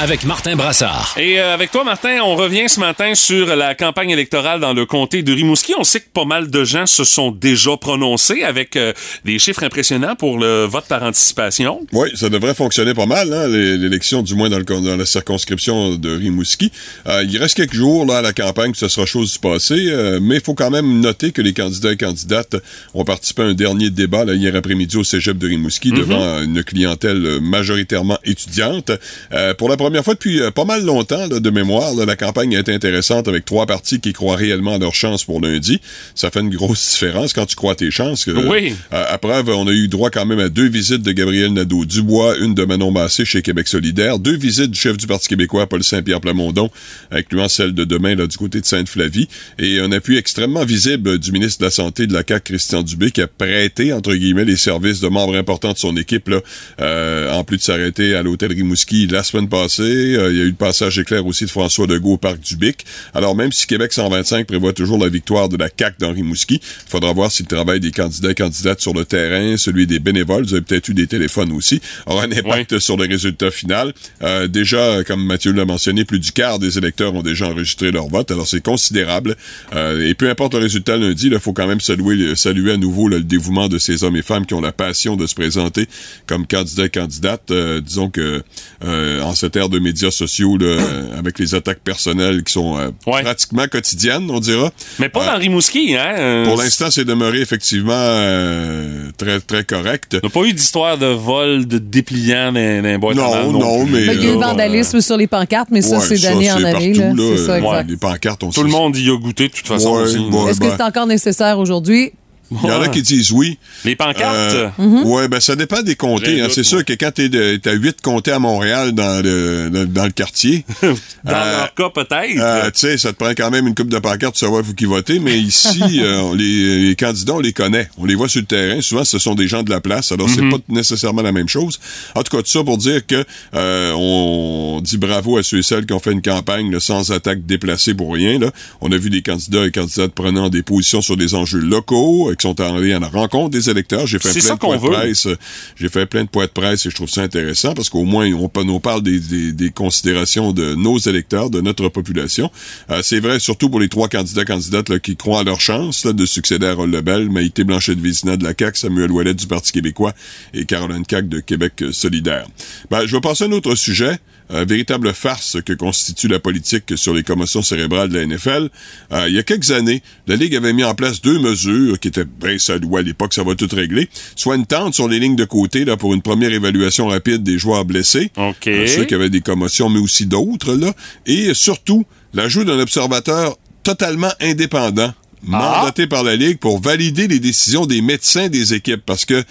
[0.00, 1.16] Avec Martin Brassard.
[1.18, 4.86] Et euh, avec toi, Martin, on revient ce matin sur la campagne électorale dans le
[4.86, 5.74] comté de Rimouski.
[5.76, 8.92] On sait que pas mal de gens se sont déjà prononcés avec euh,
[9.24, 11.84] des chiffres impressionnants pour le vote par anticipation.
[11.92, 15.04] Oui, ça devrait fonctionner pas mal, hein, l'é- l'élection, du moins dans, le, dans la
[15.04, 16.70] circonscription de Rimouski.
[17.08, 19.74] Euh, il reste quelques jours là, à la campagne, puis ce sera chose du passé,
[19.88, 22.54] euh, mais il faut quand même noter que les candidats et candidates
[22.94, 26.44] ont participé à un dernier débat là, hier après-midi au cégep de Rimouski devant euh,
[26.44, 28.92] une clientèle majoritairement étudiante.
[29.32, 32.16] Euh, pour la première fois depuis euh, pas mal longtemps là, de mémoire, là, la
[32.16, 35.80] campagne a été intéressante avec trois partis qui croient réellement à leurs chances pour lundi.
[36.14, 38.24] Ça fait une grosse différence quand tu crois à tes chances.
[38.24, 38.74] que- Oui.
[38.92, 42.38] euh, à preuve, on a eu droit quand même à deux visites de Gabriel Nadeau-Dubois,
[42.38, 45.82] une de Manon Massé chez Québec solidaire, deux visites du chef du Parti québécois, Paul
[45.84, 46.70] Saint-Pierre Plamondon,
[47.10, 49.28] incluant celle de demain là, du côté de Sainte-Flavie,
[49.58, 53.10] et un appui extrêmement visible du ministre de la Santé de la CAQ, Christian Dubé,
[53.10, 56.40] qui a prêté, entre guillemets, les services de membres importants de son équipe, là,
[56.80, 59.77] euh, en plus de s'arrêter à l'hôtel Rimouski la semaine passée.
[59.80, 62.56] Euh, il y a eu le passage éclair aussi de François Legault au Parc du
[62.56, 62.84] Bic.
[63.14, 66.90] Alors, même si Québec 125 prévoit toujours la victoire de la CAQ dans Rimouski, il
[66.90, 70.44] faudra voir si le travail des candidats et candidates sur le terrain, celui des bénévoles,
[70.44, 73.92] vous avez peut-être eu des téléphones aussi, aura un impact sur le résultat final.
[74.22, 78.08] Euh, déjà, comme Mathieu l'a mentionné, plus du quart des électeurs ont déjà enregistré leur
[78.08, 79.36] vote, alors c'est considérable.
[79.74, 83.08] Euh, et peu importe le résultat lundi, il faut quand même saluer, saluer à nouveau
[83.08, 85.88] là, le dévouement de ces hommes et femmes qui ont la passion de se présenter
[86.26, 87.50] comme candidats et candidates.
[87.50, 88.42] Euh, disons que
[88.84, 92.76] euh, en cette ère de médias sociaux, là, euh, avec les attaques personnelles qui sont
[92.78, 93.22] euh, Ouais.
[93.22, 94.70] pratiquement quotidiennes, on dira.
[94.98, 96.14] Mais pas Euh, dans Rimouski, hein?
[96.18, 100.16] euh, Pour l'instant, c'est demeuré effectivement euh, très très correct.
[100.22, 103.92] On n'a pas eu d'histoire de vol, de dépliant boîtes à Non, non, plus.
[103.92, 106.56] mais, il y a eu vandalisme sur les pancartes, mais ça, Ouais, c'est d'année en
[106.64, 106.92] année.
[106.92, 107.30] partout, là.
[107.30, 107.36] là.
[107.36, 107.90] C'est ça, Ouais, exact.
[107.90, 109.94] les pancartes, on Tout le monde y a goûté, de toute façon.
[109.96, 110.18] Ouais, aussi.
[110.18, 110.50] ouais.
[110.50, 112.12] Est-ce que ben- c'est encore nécessaire aujourd'hui?
[112.50, 113.58] Il y en a qui disent oui.
[113.84, 115.04] Les pancartes, Euh, Mhm.
[115.04, 116.40] Ouais, ben ça dépend des comtés.
[116.40, 116.48] Hein.
[116.50, 120.04] C'est sûr que quand t'es de- t'as huit comtés à Montréal dans le dans, dans
[120.04, 120.88] le quartier, dans
[121.32, 122.38] euh, leur cas, peut-être.
[122.38, 124.74] euh, tu sais, ça te prend quand même une coupe de pancartes pour savoir vous
[124.74, 125.18] qui votez.
[125.18, 127.88] Mais ici, euh, on les, les candidats, on les connaît.
[127.98, 128.80] On les voit sur le terrain.
[128.80, 130.12] Souvent, ce sont des gens de la place.
[130.12, 131.78] Alors, c'est pas nécessairement la même chose.
[132.14, 133.24] En tout cas, tout ça pour dire que
[133.54, 137.10] euh, on dit bravo à ceux et celles qui ont fait une campagne là, sans
[137.12, 138.38] attaque déplacée pour rien.
[138.38, 138.50] Là.
[138.80, 142.48] On a vu des candidats et candidates prenant des positions sur des enjeux locaux, qui
[142.48, 144.06] sont allés à la rencontre des électeurs.
[144.06, 145.26] J'ai fait plein de points de presse.
[145.26, 145.36] euh,
[145.76, 148.26] J'ai fait plein de points de presse et je trouve ça intéressant parce qu'au moins
[148.32, 152.50] on, on parle des, des- des considérations de nos électeurs, de notre population.
[152.90, 156.04] Euh, c'est vrai surtout pour les trois candidats candidates là, qui croient à leur chance
[156.04, 159.34] là, de succéder à Roll Lebel, Maïté Blanchet de Vézina de la CAQ, Samuel Ouellet
[159.34, 160.14] du Parti québécois
[160.54, 162.46] et Caroline Cac de Québec euh, solidaire.
[162.90, 164.18] Ben, je vais passer à un autre sujet.
[164.50, 168.70] Euh, véritable farce que constitue la politique sur les commotions cérébrales de la NFL.
[169.12, 172.08] Euh, il y a quelques années, la Ligue avait mis en place deux mesures qui
[172.08, 174.08] étaient, ben, ça doit à l'époque, ça va tout régler.
[174.36, 177.58] Soit une tente sur les lignes de côté, là, pour une première évaluation rapide des
[177.58, 178.30] joueurs blessés.
[178.36, 178.68] OK.
[178.68, 180.94] Euh, ceux qui avaient des commotions, mais aussi d'autres, là.
[181.26, 187.84] Et surtout, l'ajout d'un observateur totalement indépendant, mandaté par la Ligue pour valider les décisions
[187.84, 189.02] des médecins des équipes.
[189.04, 189.44] Parce que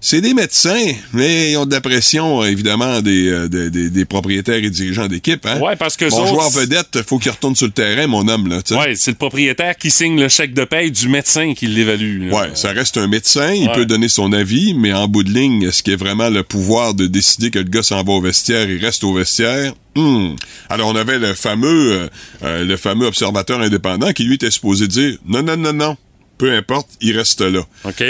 [0.00, 4.04] c'est des médecins, mais ils ont de la pression, évidemment, des, euh, des, des- des
[4.06, 5.44] propriétaires et dirigeants d'équipe.
[5.46, 5.60] Hein?
[5.60, 8.48] Ouais, parce que Mon joueur vedette, faut qu'il retourne sur le terrain, mon homme.
[8.48, 8.60] Là.
[8.78, 12.28] Ouais, c'est le propriétaire qui signe le chèque de paye du médecin qui l'évalue.
[12.30, 12.34] là.
[12.40, 13.74] Ouais, ça reste un médecin, il Ouais.
[13.74, 16.42] peut donner son avis, mais en bout de ligne, est-ce qu'il y a vraiment le
[16.44, 19.74] pouvoir de décider que le gars s'en va au vestiaire et reste au vestiaire?
[19.96, 20.34] Hmm.
[20.70, 22.08] Alors, on avait le fameux, euh,
[22.44, 25.96] euh, le fameux observateur indépendant qui, lui, était supposé dire, non, non, non, non,
[26.38, 27.60] peu importe, il reste là.
[27.84, 28.02] OK?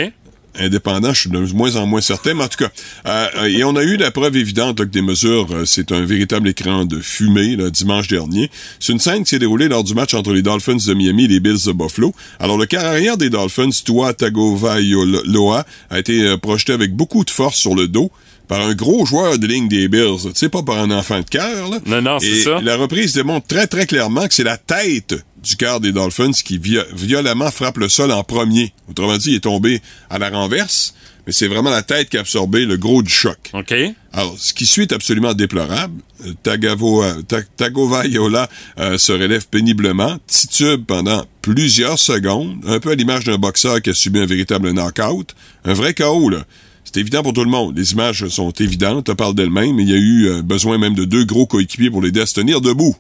[0.58, 2.70] Indépendant, je suis de moins en moins certain, mais en tout cas,
[3.06, 5.92] euh, euh, et on a eu la preuve évidente là, que des mesures, euh, c'est
[5.92, 8.50] un véritable écran de fumée là, dimanche dernier.
[8.80, 11.28] C'est une scène qui s'est déroulée lors du match entre les Dolphins de Miami et
[11.28, 12.12] les Bills de Buffalo.
[12.40, 17.30] Alors, le quart arrière des Dolphins, Tua Tagovailoa, a été euh, projeté avec beaucoup de
[17.30, 18.10] force sur le dos
[18.48, 20.22] par un gros joueur de ligne des Bills.
[20.24, 21.70] Tu sais, pas par un enfant de cœur.
[21.70, 21.78] là.
[21.86, 22.60] Non, non, c'est ça.
[22.60, 26.58] La reprise démontre très, très clairement que c'est la tête du quart des Dolphins qui
[26.58, 28.72] vio- violemment frappe le sol en premier.
[28.90, 29.80] Autrement dit, il est tombé
[30.10, 30.94] à la renverse,
[31.26, 33.38] mais c'est vraiment la tête qui a absorbé le gros du choc.
[33.54, 33.74] OK.
[34.12, 35.94] Alors, ce qui suit est absolument déplorable.
[36.26, 42.94] Euh, Tagavo- Ta- Tagovailoa euh, se relève péniblement, titube pendant plusieurs secondes, un peu à
[42.94, 45.34] l'image d'un boxeur qui a subi un véritable knockout.
[45.64, 46.44] Un vrai KO, là.
[46.84, 47.78] C'est évident pour tout le monde.
[47.78, 51.04] Les images sont évidentes, parlent d'elles-mêmes, mais il y a eu euh, besoin même de
[51.04, 52.96] deux gros coéquipiers pour l'aider à se tenir debout.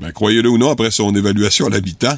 [0.00, 2.16] Ben, croyez-le ou non, après son évaluation à l'habitant,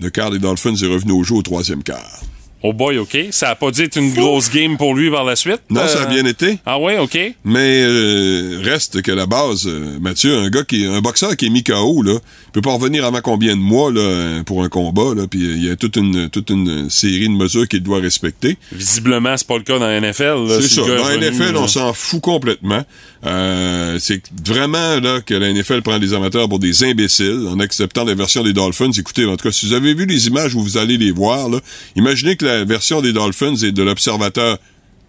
[0.00, 2.20] le quart des Dolphins est revenu au jeu au troisième quart.
[2.62, 3.16] Oh boy, OK.
[3.30, 5.62] Ça a pas dû être une grosse game pour lui par la suite?
[5.70, 6.58] Non, ça a Euh, bien été.
[6.66, 7.18] Ah ouais, OK.
[7.42, 11.46] Mais euh, reste que la base, euh, Mathieu, un gars qui est un boxeur qui
[11.46, 12.18] est mis KO, là,
[12.48, 15.64] il peut pas revenir avant combien de mois là, pour un combat, là, puis il
[15.64, 18.58] y a toute une toute une série de mesures qu'il doit respecter.
[18.72, 20.46] Visiblement, c'est pas le cas dans la NFL.
[20.46, 20.82] là, C'est si ça.
[20.82, 21.60] Dans la NFL, là.
[21.62, 22.84] on s'en fout complètement.
[23.26, 28.04] Euh, c'est vraiment là que la NFL prend les amateurs pour des imbéciles en acceptant
[28.04, 28.90] la version des Dolphins.
[28.92, 31.48] Écoutez, en tout cas, si vous avez vu les images où vous allez les voir,
[31.48, 31.60] là,
[31.96, 34.58] imaginez que la version des Dolphins est de l'observateur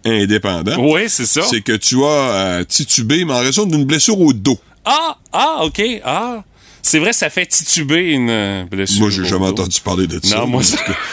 [0.04, 0.76] indépendant.
[0.78, 1.42] Oui, c'est ça.
[1.42, 4.58] C'est que tu as à tituber, mais en raison d'une blessure au dos.
[4.84, 5.82] Ah, ah, OK.
[6.04, 6.44] Ah.
[6.82, 9.02] C'est vrai, ça fait tituber une euh, blessure.
[9.02, 9.52] Moi, j'ai jamais dos.
[9.52, 10.38] entendu parler de ça.
[10.38, 10.62] Non, moi.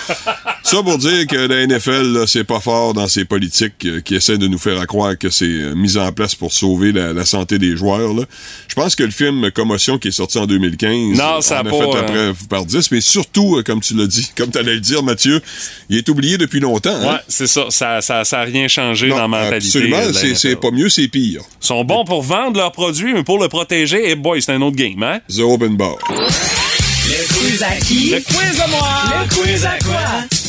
[0.69, 4.37] ça pour dire que la NFL, c'est pas fort dans ses politiques euh, qui essaient
[4.37, 7.57] de nous faire croire que c'est euh, mis en place pour sauver la, la santé
[7.57, 8.13] des joueurs.
[8.13, 8.23] Là.
[8.67, 11.59] Je pense que le film Commotion qui est sorti en 2015, Non, ça on a
[11.61, 12.01] a pas, fait euh,
[12.31, 15.41] après par 10, mais surtout, comme tu l'as dit, comme tu allais le dire, Mathieu,
[15.89, 16.91] il est oublié depuis longtemps.
[17.01, 17.13] hein?
[17.13, 17.65] Ouais, c'est ça.
[17.69, 19.55] Ça, ça, ça a rien changé Non, dans la mentalité.
[19.67, 21.41] absolument, c'est, pas mieux, c'est pire.
[21.63, 24.61] Ils sont bons pour vendre leurs produits, mais pour le protéger, et boy, c'est un
[24.61, 25.19] autre game, hein?
[25.35, 25.95] The Open Bar.
[26.09, 28.11] Le quiz à qui?
[28.11, 28.87] Le quiz à moi!
[29.23, 30.48] Le quiz à quoi?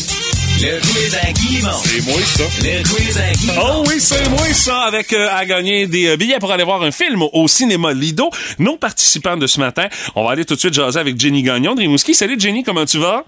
[0.63, 1.71] Le quiz à Guy Mon.
[1.73, 2.45] C'est moi, ça.
[2.61, 3.63] Le quiz à Guy Mon.
[3.63, 6.83] Oh oui, c'est moi ça, avec euh, à gagner des euh, billets pour aller voir
[6.83, 8.29] un film au cinéma Lido.
[8.59, 11.75] Nos participants de ce matin, on va aller tout de suite jaser avec Jenny Gagnon
[11.75, 12.13] de Rimouski.
[12.13, 13.25] Salut Jenny, comment tu vas?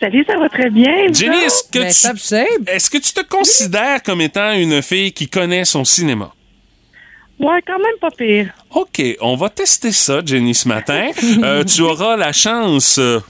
[0.00, 0.90] Salut, ça va très bien.
[1.12, 1.46] Jenny, autres?
[1.46, 5.64] est-ce que, Ben, tu, est-ce que tu te considères comme étant une fille qui connaît
[5.64, 6.32] son cinéma?
[7.38, 8.48] Ouais, quand même pas pire.
[8.74, 11.10] OK, on va tester ça, Jenny, ce matin.
[11.42, 13.20] Euh, tu auras la chance, euh,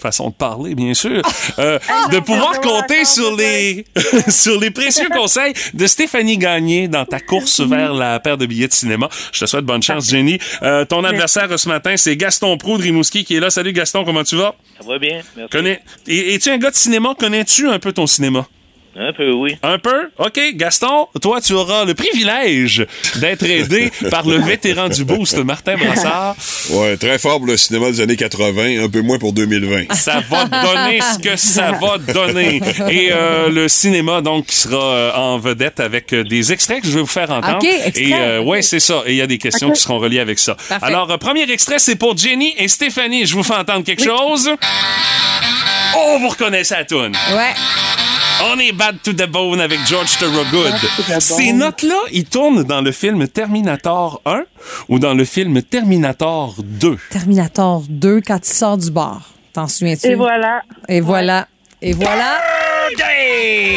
[0.00, 1.22] façon de parler, bien sûr,
[1.58, 1.78] euh,
[2.12, 3.86] de pouvoir compter sur les,
[4.28, 8.68] sur les précieux conseils de Stéphanie Gagné dans ta course vers la paire de billets
[8.68, 9.08] de cinéma.
[9.32, 10.38] Je te souhaite bonne chance, Jenny.
[10.62, 13.48] Euh, ton adversaire ce matin, c'est Gaston Proud de Rimouski qui est là.
[13.50, 14.54] Salut Gaston, comment tu vas?
[14.80, 15.50] Ça va bien, merci.
[15.50, 17.14] Connais, es- es-tu un gars de cinéma?
[17.18, 18.46] Connais-tu un peu ton cinéma?
[18.96, 19.56] Un peu, oui.
[19.62, 20.10] Un peu?
[20.18, 20.40] OK.
[20.54, 22.84] Gaston, toi, tu auras le privilège
[23.16, 26.34] d'être aidé par le vétéran du boost, Martin Brassard.
[26.70, 29.94] Ouais, très fort pour le cinéma des années 80, un peu moins pour 2020.
[29.94, 32.60] Ça va donner ce que ça va donner.
[32.90, 36.88] Et euh, le cinéma, donc, qui sera euh, en vedette avec euh, des extraits que
[36.88, 37.58] je vais vous faire entendre.
[37.58, 37.96] OK, extraits.
[38.08, 39.02] Et euh, ouais, c'est ça.
[39.06, 40.56] Et il y a des questions qui seront reliées avec ça.
[40.68, 40.84] Parfait.
[40.86, 43.26] Alors, euh, premier extrait, c'est pour Jenny et Stéphanie.
[43.26, 44.50] Je vous fais entendre quelque chose.
[45.96, 47.16] Oh, vous reconnaissez la toune.
[47.32, 47.54] Ouais.
[48.40, 50.74] On est Bad to the Bone avec George Thorogood.
[51.20, 54.42] Ces notes-là, ils tournent dans le film Terminator 1
[54.88, 56.98] ou dans le film Terminator 2.
[57.10, 59.22] Terminator 2 quand il sort du bar.
[59.52, 60.06] T'en souviens-tu?
[60.08, 60.62] Et voilà.
[60.88, 61.48] Et voilà.
[61.82, 62.38] Et voilà.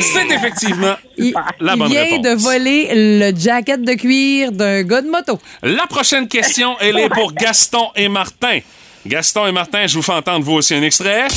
[0.01, 2.21] C'est effectivement Il, la il bonne vient réponse.
[2.21, 5.39] de voler le jacket de cuir d'un gars de moto.
[5.63, 8.59] La prochaine question, elle est pour Gaston et Martin.
[9.05, 11.27] Gaston et Martin, je vous fais entendre vous aussi un extrait.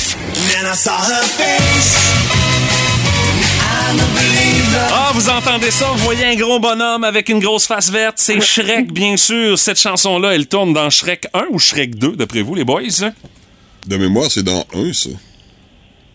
[4.91, 5.85] Ah, vous entendez ça?
[5.93, 8.15] Vous voyez un gros bonhomme avec une grosse face verte.
[8.17, 9.57] C'est Shrek, bien sûr.
[9.57, 12.81] Cette chanson-là, elle tourne dans Shrek 1 ou Shrek 2, d'après vous, les boys?
[13.87, 15.09] De mémoire, c'est dans un, ça.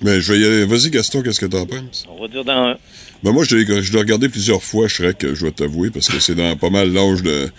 [0.02, 0.64] Mais je vais y aller.
[0.64, 2.06] Vas-y, Gaston, qu'est-ce que t'en penses?
[2.08, 2.76] On va dire dans un.
[3.22, 6.18] Ben moi, je l'ai je l'ai regardé plusieurs fois, Shrek, je dois t'avouer, parce que
[6.20, 7.50] c'est dans pas mal l'âge de,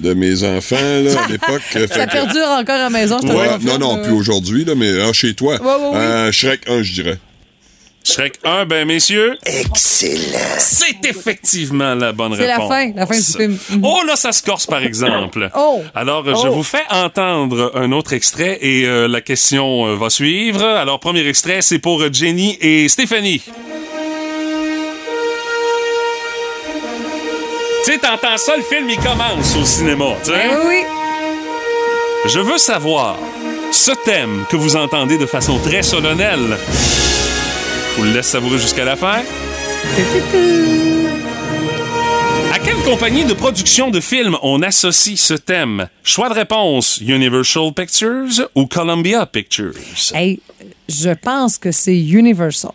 [0.00, 1.62] de mes enfants, là, à l'époque.
[1.72, 4.74] Ça que- perdure encore à la maison, je te Ouais, non, non, plus aujourd'hui, là,
[4.74, 5.54] mais ah, chez toi.
[5.60, 5.96] Ouais, ouais, ouais.
[5.96, 7.18] Euh, Shrek 1, je dirais.
[8.06, 9.38] Shrek 1, ben messieurs.
[9.46, 10.38] Excellent.
[10.58, 12.68] C'est effectivement la bonne C'est la réponse.
[12.68, 13.58] fin, la fin du film.
[13.70, 13.80] Mhm.
[13.82, 15.50] Oh là, ça se corse par exemple.
[15.56, 15.82] Oh.
[15.94, 16.52] Alors, je Oh.
[16.52, 20.62] vous fais entendre un autre extrait et euh, la question euh, va suivre.
[20.62, 23.40] Alors, premier extrait, c'est pour Jenny et Stéphanie.
[27.84, 30.48] Tu sais, t'entends ça, le film, il commence au cinéma, tu sais.
[30.48, 30.80] Ben oui,
[32.26, 33.16] Je veux savoir
[33.72, 36.56] ce thème que vous entendez de façon très solennelle.
[37.96, 39.22] Je vous laisse savourer jusqu'à la fin.
[42.52, 45.88] À quelle compagnie de production de films on associe ce thème?
[46.02, 49.74] Choix de réponse, Universal Pictures ou Columbia Pictures?
[50.88, 52.72] je pense que c'est Universal.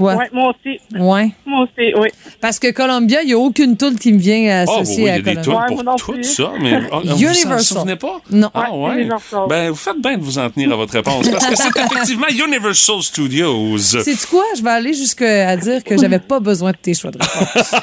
[0.00, 0.14] Toi.
[0.16, 0.80] Ouais, moi aussi.
[0.98, 1.30] Ouais.
[1.46, 2.08] Moi aussi, oui.
[2.40, 5.06] Parce que Columbia, il n'y a aucune toule qui me vient Ah, oui, associée il
[5.06, 5.42] y à a des Columbia.
[5.42, 7.60] tunes Ouais, pour moi non tout ça, mais ah, vous vous Universal.
[7.60, 8.20] souvenez pas?
[8.30, 8.50] Non.
[8.54, 8.94] Ah Ouais?
[9.00, 9.40] Universal.
[9.48, 12.26] Ben, vous faites bien de vous en tenir à votre réponse, parce que c'est effectivement
[12.28, 13.78] Universal Studios.
[13.78, 14.44] C'est quoi?
[14.56, 17.74] Je vais aller jusqu'à dire que j'avais pas besoin de tes choix de réponse.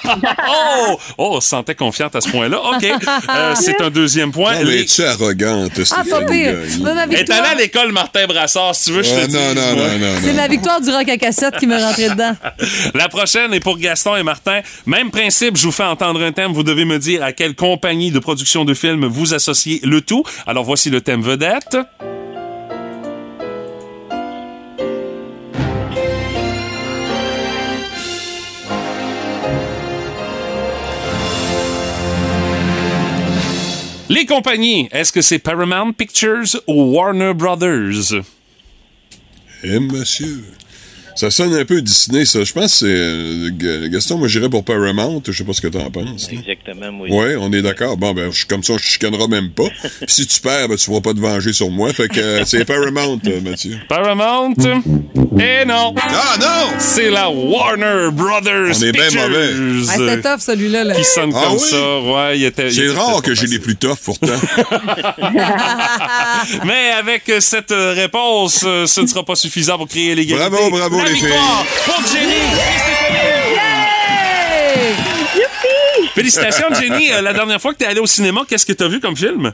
[0.49, 0.97] Oh!
[1.17, 2.59] Oh, on se sentait confiante à ce point-là.
[2.59, 2.83] OK.
[2.83, 4.55] Euh, c'est un deuxième point.
[4.55, 6.55] Non, mais es-tu arrogante, Ah, pas pire.
[7.11, 9.33] Elle est allée à l'école Martin Brassard, si tu veux, je te dis.
[9.35, 12.35] non, non, non, non, c'est ma victoire du rock à cassette qui me rentrait dedans.
[12.93, 14.61] La prochaine est pour Gaston et Martin.
[14.85, 16.53] Même principe, je vous fais entendre un thème.
[16.53, 20.23] Vous devez me dire à quelle compagnie de production de films vous associez le tout.
[20.45, 21.77] Alors voici le thème vedette.
[34.09, 38.23] Les compagnies, est-ce que c'est Paramount Pictures ou Warner Brothers?
[39.63, 40.45] Eh, monsieur.
[41.17, 42.43] Ça sonne un peu Disney, ça.
[42.43, 43.65] Je pense que c'est.
[43.65, 45.21] euh, Gaston, moi, j'irais pour Paramount.
[45.25, 46.29] Je sais pas ce que t'en penses.
[46.31, 47.09] Exactement, oui.
[47.11, 47.97] Ouais, on est d'accord.
[47.97, 49.63] Bon, ben, je- comme ça, on chicanera même pas.
[49.81, 51.91] Puis si tu perds, ben, tu pourras pas te venger sur moi.
[51.91, 53.77] Fait que euh, c'est Paramount, euh, Mathieu.
[53.89, 54.53] Paramount?
[55.39, 55.93] Et non!
[55.97, 56.69] Ah, non!
[56.79, 59.49] C'est la Warner Brothers On est bien mauvais.
[59.89, 60.83] Ah, C'était tough, celui-là.
[60.83, 60.95] là.
[60.95, 61.59] Qui sonne Ah comme oui?
[61.59, 61.99] ça.
[62.01, 62.69] Ouais, il était.
[62.69, 64.27] C'est rare que j'ai les plus tough, pourtant.
[66.65, 70.49] Mais avec cette réponse, ce ne sera pas suffisant pour créer l'égalité.
[70.49, 73.17] Bravo, bravo, La les victoire pour Jenny et Stéphanie.
[76.13, 77.13] Félicitations, Jenny.
[77.13, 78.99] Euh, La dernière fois que tu es allée au cinéma, qu'est-ce que tu as vu
[78.99, 79.53] comme film?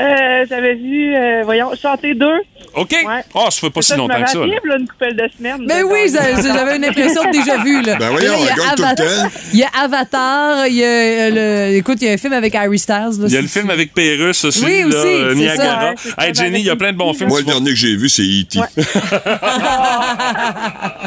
[0.00, 2.38] Euh, J'avais vu, euh, voyons, chanter deux.
[2.74, 2.90] OK.
[2.92, 3.22] Ouais.
[3.34, 4.38] Oh, ça fait pas si longtemps que ça.
[4.38, 4.46] là.
[4.46, 5.66] là, une couple de semaines.
[5.66, 7.82] Ben de oui, j'avais une impression de déjà vu.
[7.82, 7.96] Là.
[7.96, 9.38] Ben voyons, Là, il y a elle gagne tout le Avatar- temps.
[9.52, 11.30] Il y a Avatar, il y a euh,
[11.70, 11.76] le.
[11.76, 12.94] Écoute, il y a un film avec Harry Styles.
[13.18, 15.80] là, Il y a le film avec Pérus aussi, Oui, là, aussi, c'est Niagara.
[15.80, 15.90] ça.
[15.90, 17.28] Ouais, c'est hey, Jenny, il y a plein de bons films.
[17.28, 18.60] moi, le dernier que j'ai vu, c'est E.T.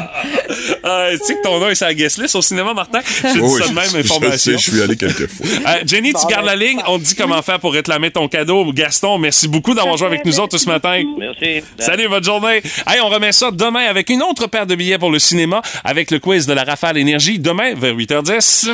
[0.84, 3.00] Euh, tu sais que ton nom est sur la guest list au cinéma, Martin?
[3.04, 4.36] Je te dis Oui, ça de même, je information.
[4.38, 5.46] sais, Je suis allé quelques fois.
[5.46, 6.80] Euh, Jenny, tu gardes la ligne.
[6.86, 8.70] On te dit comment faire pour réclamer ton cadeau.
[8.72, 11.02] Gaston, merci beaucoup d'avoir joué avec nous autres ce matin.
[11.18, 11.62] Merci.
[11.78, 12.62] Salut, bonne journée.
[12.86, 16.10] Hey, on remet ça demain avec une autre paire de billets pour le cinéma avec
[16.10, 18.68] le quiz de la Rafale Énergie demain vers 8h10.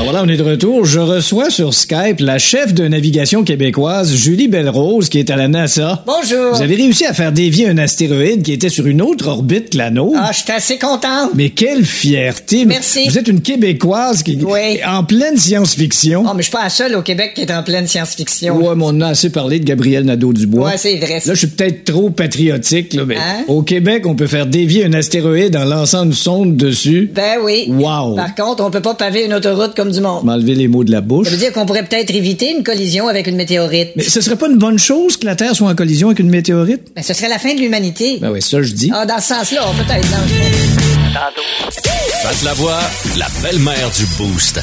[0.00, 0.86] Alors voilà, on est de retour.
[0.86, 5.46] Je reçois sur Skype la chef de navigation québécoise, Julie Belrose, qui est à la
[5.46, 6.02] NASA.
[6.06, 6.54] Bonjour.
[6.54, 9.76] Vous avez réussi à faire dévier un astéroïde qui était sur une autre orbite que
[9.76, 10.16] la nôtre.
[10.18, 11.32] Ah, je suis assez contente.
[11.34, 12.64] Mais quelle fierté!
[12.64, 13.08] Merci.
[13.10, 14.78] Vous êtes une Québécoise qui Oui.
[14.88, 16.24] en pleine science-fiction.
[16.26, 18.56] Oh, mais je suis pas la seule au Québec qui est en pleine science-fiction.
[18.56, 20.64] Ouais, mais on a assez parlé de Gabriel Nadeau-Dubois.
[20.66, 21.20] Ouais, c'est vrai.
[21.26, 23.44] Là, je suis peut-être trop patriotique, là, mais Hein?
[23.48, 27.10] au Québec, on peut faire dévier un astéroïde en lançant une sonde dessus.
[27.14, 27.66] Ben oui.
[27.68, 28.16] Wow!
[28.16, 30.24] Par contre, on peut pas paver une autoroute comme du monde.
[30.24, 31.26] M'enlever les mots de la bouche.
[31.26, 33.90] Ça veut dire qu'on pourrait peut-être éviter une collision avec une météorite.
[33.96, 36.30] Mais ce serait pas une bonne chose que la Terre soit en collision avec une
[36.30, 36.82] météorite?
[36.94, 38.18] Ben, ce serait la fin de l'humanité.
[38.20, 38.90] Ben oui, ça je dis.
[38.94, 40.08] Ah, dans ce sens-là, peut-être.
[40.10, 40.16] non.
[42.22, 42.80] Pat la voix,
[43.18, 44.60] la belle-mère du Boost.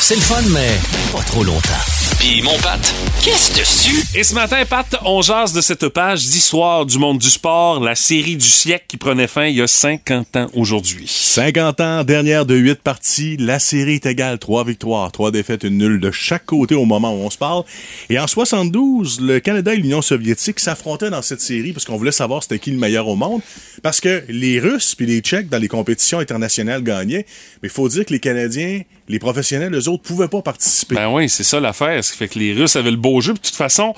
[0.00, 0.68] C'est le fun, mais
[1.12, 1.97] pas trop longtemps.
[2.18, 2.80] Puis mon Pat,
[3.22, 4.04] qu'est-ce dessus?
[4.18, 7.94] Et ce matin, Pat, on jase de cette page d'histoire du monde du sport, la
[7.94, 11.06] série du siècle qui prenait fin il y a 50 ans aujourd'hui.
[11.06, 15.78] 50 ans, dernière de 8 parties, la série est égale, 3 victoires, 3 défaites, une
[15.78, 17.62] nulle de chaque côté au moment où on se parle.
[18.10, 22.10] Et en 72, le Canada et l'Union soviétique s'affrontaient dans cette série parce qu'on voulait
[22.10, 23.42] savoir c'était qui le meilleur au monde.
[23.84, 27.26] Parce que les Russes puis les Tchèques dans les compétitions internationales gagnaient,
[27.62, 30.94] mais il faut dire que les Canadiens, les professionnels, eux autres, pouvaient pas participer.
[30.94, 32.02] Ben oui, c'est ça l'affaire.
[32.04, 33.32] Ce qui fait que les Russes avaient le beau jeu.
[33.32, 33.94] Puis de toute façon,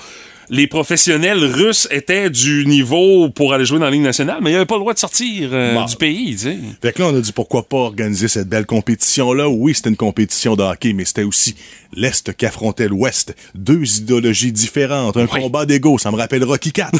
[0.53, 4.53] les professionnels russes étaient du niveau pour aller jouer dans la Ligue nationale, mais ils
[4.53, 5.85] n'avaient pas le droit de sortir euh, Bon.
[5.85, 6.57] du pays, tu sais.
[6.81, 9.47] Fait que là, on a dit pourquoi pas organiser cette belle compétition-là.
[9.47, 11.55] Oui, c'était une compétition de hockey, mais c'était aussi
[11.93, 13.33] l'Est qui affrontait l'Ouest.
[13.55, 16.91] Deux idéologies différentes, un combat d'ego, ça me rappelle Rocky 4.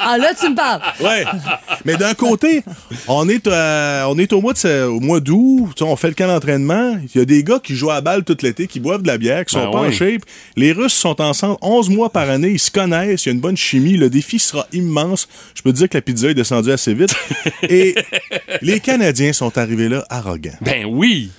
[0.00, 0.80] Ah, là, tu me parles.
[1.00, 1.24] ouais.
[1.84, 2.62] Mais d'un côté,
[3.08, 6.28] on est, euh, on est au mois de au mois d'août, on fait le camp
[6.28, 6.96] d'entraînement.
[7.14, 9.08] Il y a des gars qui jouent à la balle tout l'été, qui boivent de
[9.08, 10.22] la bière, qui sont Ben pas en shape.
[10.56, 13.40] Les Russes sont ensemble 11 mois par année, ils se connaissent, il y a une
[13.40, 13.96] bonne chimie.
[13.96, 15.28] Le défi sera immense.
[15.54, 17.14] Je peux te dire que la pizza est descendue assez vite.
[17.68, 17.94] Et
[18.62, 20.56] les Canadiens sont arrivés là arrogants.
[20.60, 21.30] Ben oui.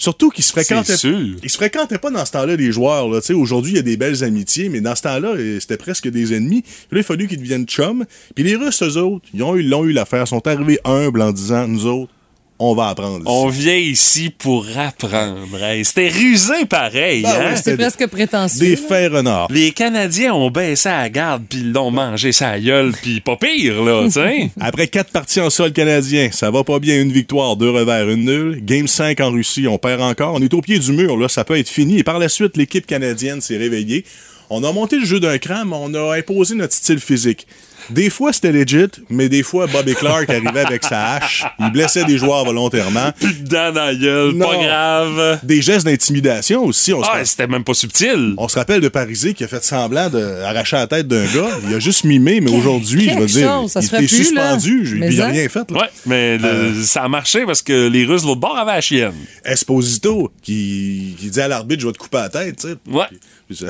[0.00, 0.94] Surtout qu'ils se fréquentaient.
[1.42, 3.08] Ils se fréquentaient pas dans ce temps-là, les joueurs.
[3.08, 3.18] Là.
[3.34, 6.34] Aujourd'hui, il y a des belles amitiés, mais dans ce temps-là, euh, c'était presque des
[6.34, 6.62] ennemis.
[6.62, 8.04] Puis là, il a fallu qu'ils deviennent chums.
[8.36, 11.32] Puis les Russes, eux autres, ils ont eu, l'ont eu l'affaire, sont arrivés humbles en
[11.32, 12.12] disant, nous autres,
[12.58, 13.18] on va apprendre.
[13.18, 13.24] ici.
[13.26, 15.62] On vient ici pour apprendre.
[15.62, 17.22] Hey, C'était rusé pareil.
[17.24, 17.50] Ah hein?
[17.54, 18.60] oui, C'est presque prétentieux.
[18.60, 19.48] Des faits renards.
[19.50, 23.36] Les Canadiens ont baissé à la garde, puis ils l'ont mangé sa gueule, puis pas
[23.36, 24.50] pire, là, tu sais.
[24.60, 27.00] Après quatre parties en sol canadien, ça va pas bien.
[27.00, 28.60] Une victoire, deux revers, une nulle.
[28.64, 30.34] Game 5 en Russie, on perd encore.
[30.34, 31.98] On est au pied du mur, là, ça peut être fini.
[31.98, 34.04] Et par la suite, l'équipe canadienne s'est réveillée.
[34.50, 37.46] On a monté le jeu d'un cran, mais on a imposé notre style physique.
[37.90, 41.44] Des fois, c'était legit, mais des fois, Bobby Clark arrivait avec sa hache.
[41.58, 43.10] Il blessait des joueurs volontairement.
[43.42, 45.38] Dents dans la gueule, pas grave.
[45.42, 46.92] Des gestes d'intimidation aussi.
[46.92, 48.34] On se, Ah, c'était même pas subtil.
[48.36, 51.48] on se rappelle de Parisé qui a fait semblant d'arracher la tête d'un gars.
[51.68, 54.08] Il a juste mimé, mais aujourd'hui, je veux dire, chose, ça il était là.
[54.08, 54.80] suspendu.
[54.86, 55.30] Je- Mais Il a ça.
[55.30, 55.70] rien fait.
[55.70, 55.78] là.
[55.80, 59.12] Ouais, mais le- ça a marché parce que les Russes l'autre bord avaient la chienne.
[59.44, 62.56] Esposito qui, qui dit à l'arbitre, je vais te couper la tête.
[62.60, 62.74] tu sais.
[62.90, 63.04] Ouais.
[63.08, 63.18] Puis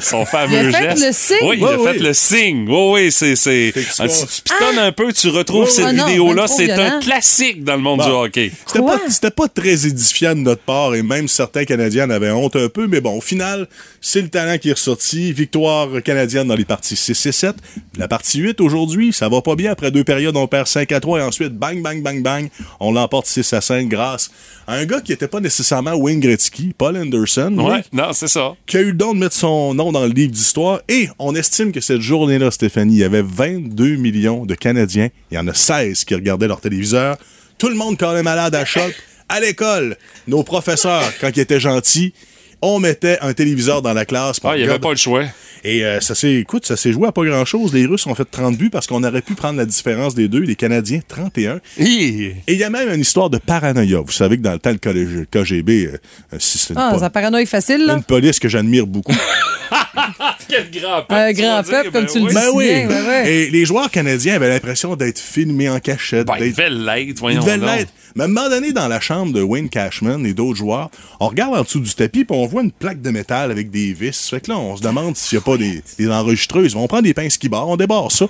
[0.01, 1.07] Son fameux Il a fait geste.
[1.07, 1.37] le signe?
[1.49, 1.85] Oui, il Ouais, a oui.
[1.93, 2.67] fait le signe.
[2.69, 3.37] Oui, oui, c'est.
[3.37, 3.73] c'est...
[4.01, 5.85] Ah, si tu pitonnes un peu, tu retrouves Ouais, cette.
[5.85, 6.43] Ah non, vidéo-là.
[6.43, 8.07] ben C'est un classique dans le monde Bon.
[8.07, 8.51] du hockey.
[8.67, 12.31] C'était pas, c'était pas très édifiant de notre part et même certains Canadiens en avaient
[12.31, 13.69] honte un peu, mais bon, au final,
[14.01, 15.33] c'est le talent qui est ressorti.
[15.33, 17.55] Victoire canadienne dans les parties 6 et 7.
[17.99, 19.71] La partie 8 aujourd'hui, ça va pas bien.
[19.73, 22.49] Après deux périodes, on perd 5 à 3 et ensuite, bang, bang, bang, bang,
[22.81, 24.31] on l'emporte 6 à 5 grâce
[24.67, 28.55] à un gars qui était pas nécessairement Wayne Gretzky, Paul Anderson, Ouais, non, c'est ça.
[28.67, 30.81] qui a eu le don de mettre son nom dans le livre d'histoire.
[30.89, 35.09] Et on estime que cette journée-là, Stéphanie, il y avait 22 millions de Canadiens.
[35.31, 37.17] Il y en a 16 qui regardaient leur téléviseur.
[37.59, 38.95] Tout le monde quand même malade à choc.
[39.29, 39.97] À l'école,
[40.27, 42.15] nos professeurs, quand ils étaient gentils,
[42.63, 44.41] on mettait un téléviseur dans la classe.
[44.43, 45.25] Ah, il n'y avait pas le choix.
[45.65, 47.73] Et euh, ça s'est, écoute, ça s'est joué à pas grand-chose.
[47.75, 50.41] Les Russes ont fait 30 buts parce qu'on aurait pu prendre la différence des deux.
[50.41, 51.61] Les Canadiens, 31.
[51.79, 52.33] Hi.
[52.47, 54.01] Et il y a même une histoire de paranoïa.
[54.01, 55.87] Vous savez que dans le temps, le KGB,
[56.33, 57.95] euh, si c'est une, Ah, po- ça paranoïa facile, là.
[57.97, 59.15] une police que j'admire beaucoup.
[60.49, 61.15] Quel grand peuple.
[61.15, 62.29] Un grand peuple, comme ben tu le oui.
[62.31, 62.35] dis.
[62.35, 62.67] Ben oui.
[62.67, 63.33] bien, ouais, ouais.
[63.33, 66.27] Et les joueurs canadiens avaient l'impression d'être filmés en cachette.
[66.27, 67.41] Ben, il d'être- devait l'être, Ils voyons.
[67.41, 67.69] devaient donc.
[67.71, 67.93] l'être.
[68.15, 70.91] Mais à un moment donné, dans la chambre de Wayne Cashman et d'autres joueurs,
[71.21, 73.93] on regarde en dessous du tapis puis on voit une plaque de métal avec des
[73.93, 74.29] vis.
[74.31, 76.75] Fait que là, on se demande s'il n'y a pas des, des enregistreuses.
[76.75, 78.27] On prend des pinces qui barrent, on débarre ça.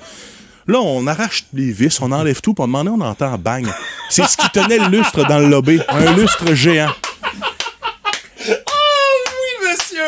[0.66, 3.66] Là, on arrache les vis, on enlève tout, puis on demande, on entend bang.
[4.10, 5.80] C'est ce qui tenait le lustre dans le lobby.
[5.88, 6.90] Un lustre géant.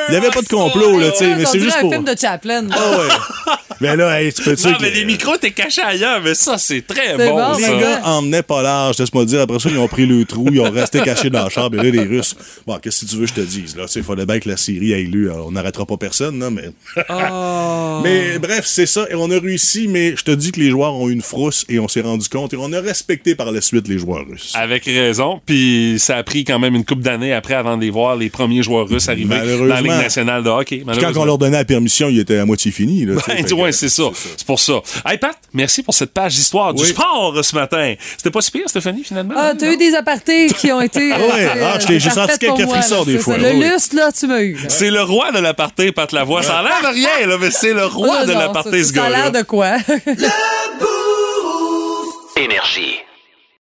[0.09, 1.93] Il n'y avait pas de complot, là, tu sais, mais c'est juste un pour.
[1.93, 2.67] film de Chaplin.
[2.73, 3.55] Ah ouais.
[3.81, 6.59] Mais là, hey, tu peux Non, dire mais les micros étaient cachés ailleurs, mais ça,
[6.59, 7.73] c'est très bon, ça.
[7.73, 9.41] Les gars emmenaient pas large, laisse-moi dire.
[9.41, 11.81] Après ça, ils ont pris le trou, ils ont resté cachés dans la chambre.
[11.81, 13.77] Et là, les Russes, bon, qu'est-ce que tu veux que je te dise?
[13.77, 15.31] Là, il fallait bien que la Syrie ait lu.
[15.31, 16.71] Alors, on n'arrêtera pas personne, là, mais.
[17.09, 18.01] Oh.
[18.03, 19.07] mais bref, c'est ça.
[19.11, 21.65] Et on a réussi, mais je te dis que les joueurs ont eu une frousse
[21.69, 24.53] et on s'est rendu compte et on a respecté par la suite les joueurs russes.
[24.55, 25.41] Avec raison.
[25.45, 28.31] Puis ça a pris quand même une couple d'années après avant de les voir les
[28.31, 29.81] premiers joueurs russes arriver dans la Malheureusement.
[29.81, 30.85] Ligue nationale de hockey.
[30.87, 33.05] Puis quand on leur donnait la permission, il était à moitié fini.
[33.05, 33.37] Là, tu sais.
[33.37, 34.05] Ben, Ouais, c'est ça.
[34.37, 34.75] C'est pour ça.
[35.07, 37.95] Hey, Pat, merci pour cette page d'histoire du sport ce matin.
[38.17, 39.35] C'était pas si pire, Stéphanie, finalement?
[39.37, 41.13] Ah, t'as eu des apartés qui ont été.
[41.13, 44.43] Ouais, euh, ah, je t'ai- senti quelques frissons des fois, Le lustre, là, tu m'as
[44.43, 44.59] eu.
[44.69, 46.43] C'est le roi de l'aparté, Pat Lavoie.
[46.43, 49.05] Ça a l'air de rien, là, mais c'est le roi Ah, de l'aparté, ce Ça
[49.05, 49.31] a gars-là.
[49.31, 49.77] l'air de quoi?
[52.37, 52.97] Énergie.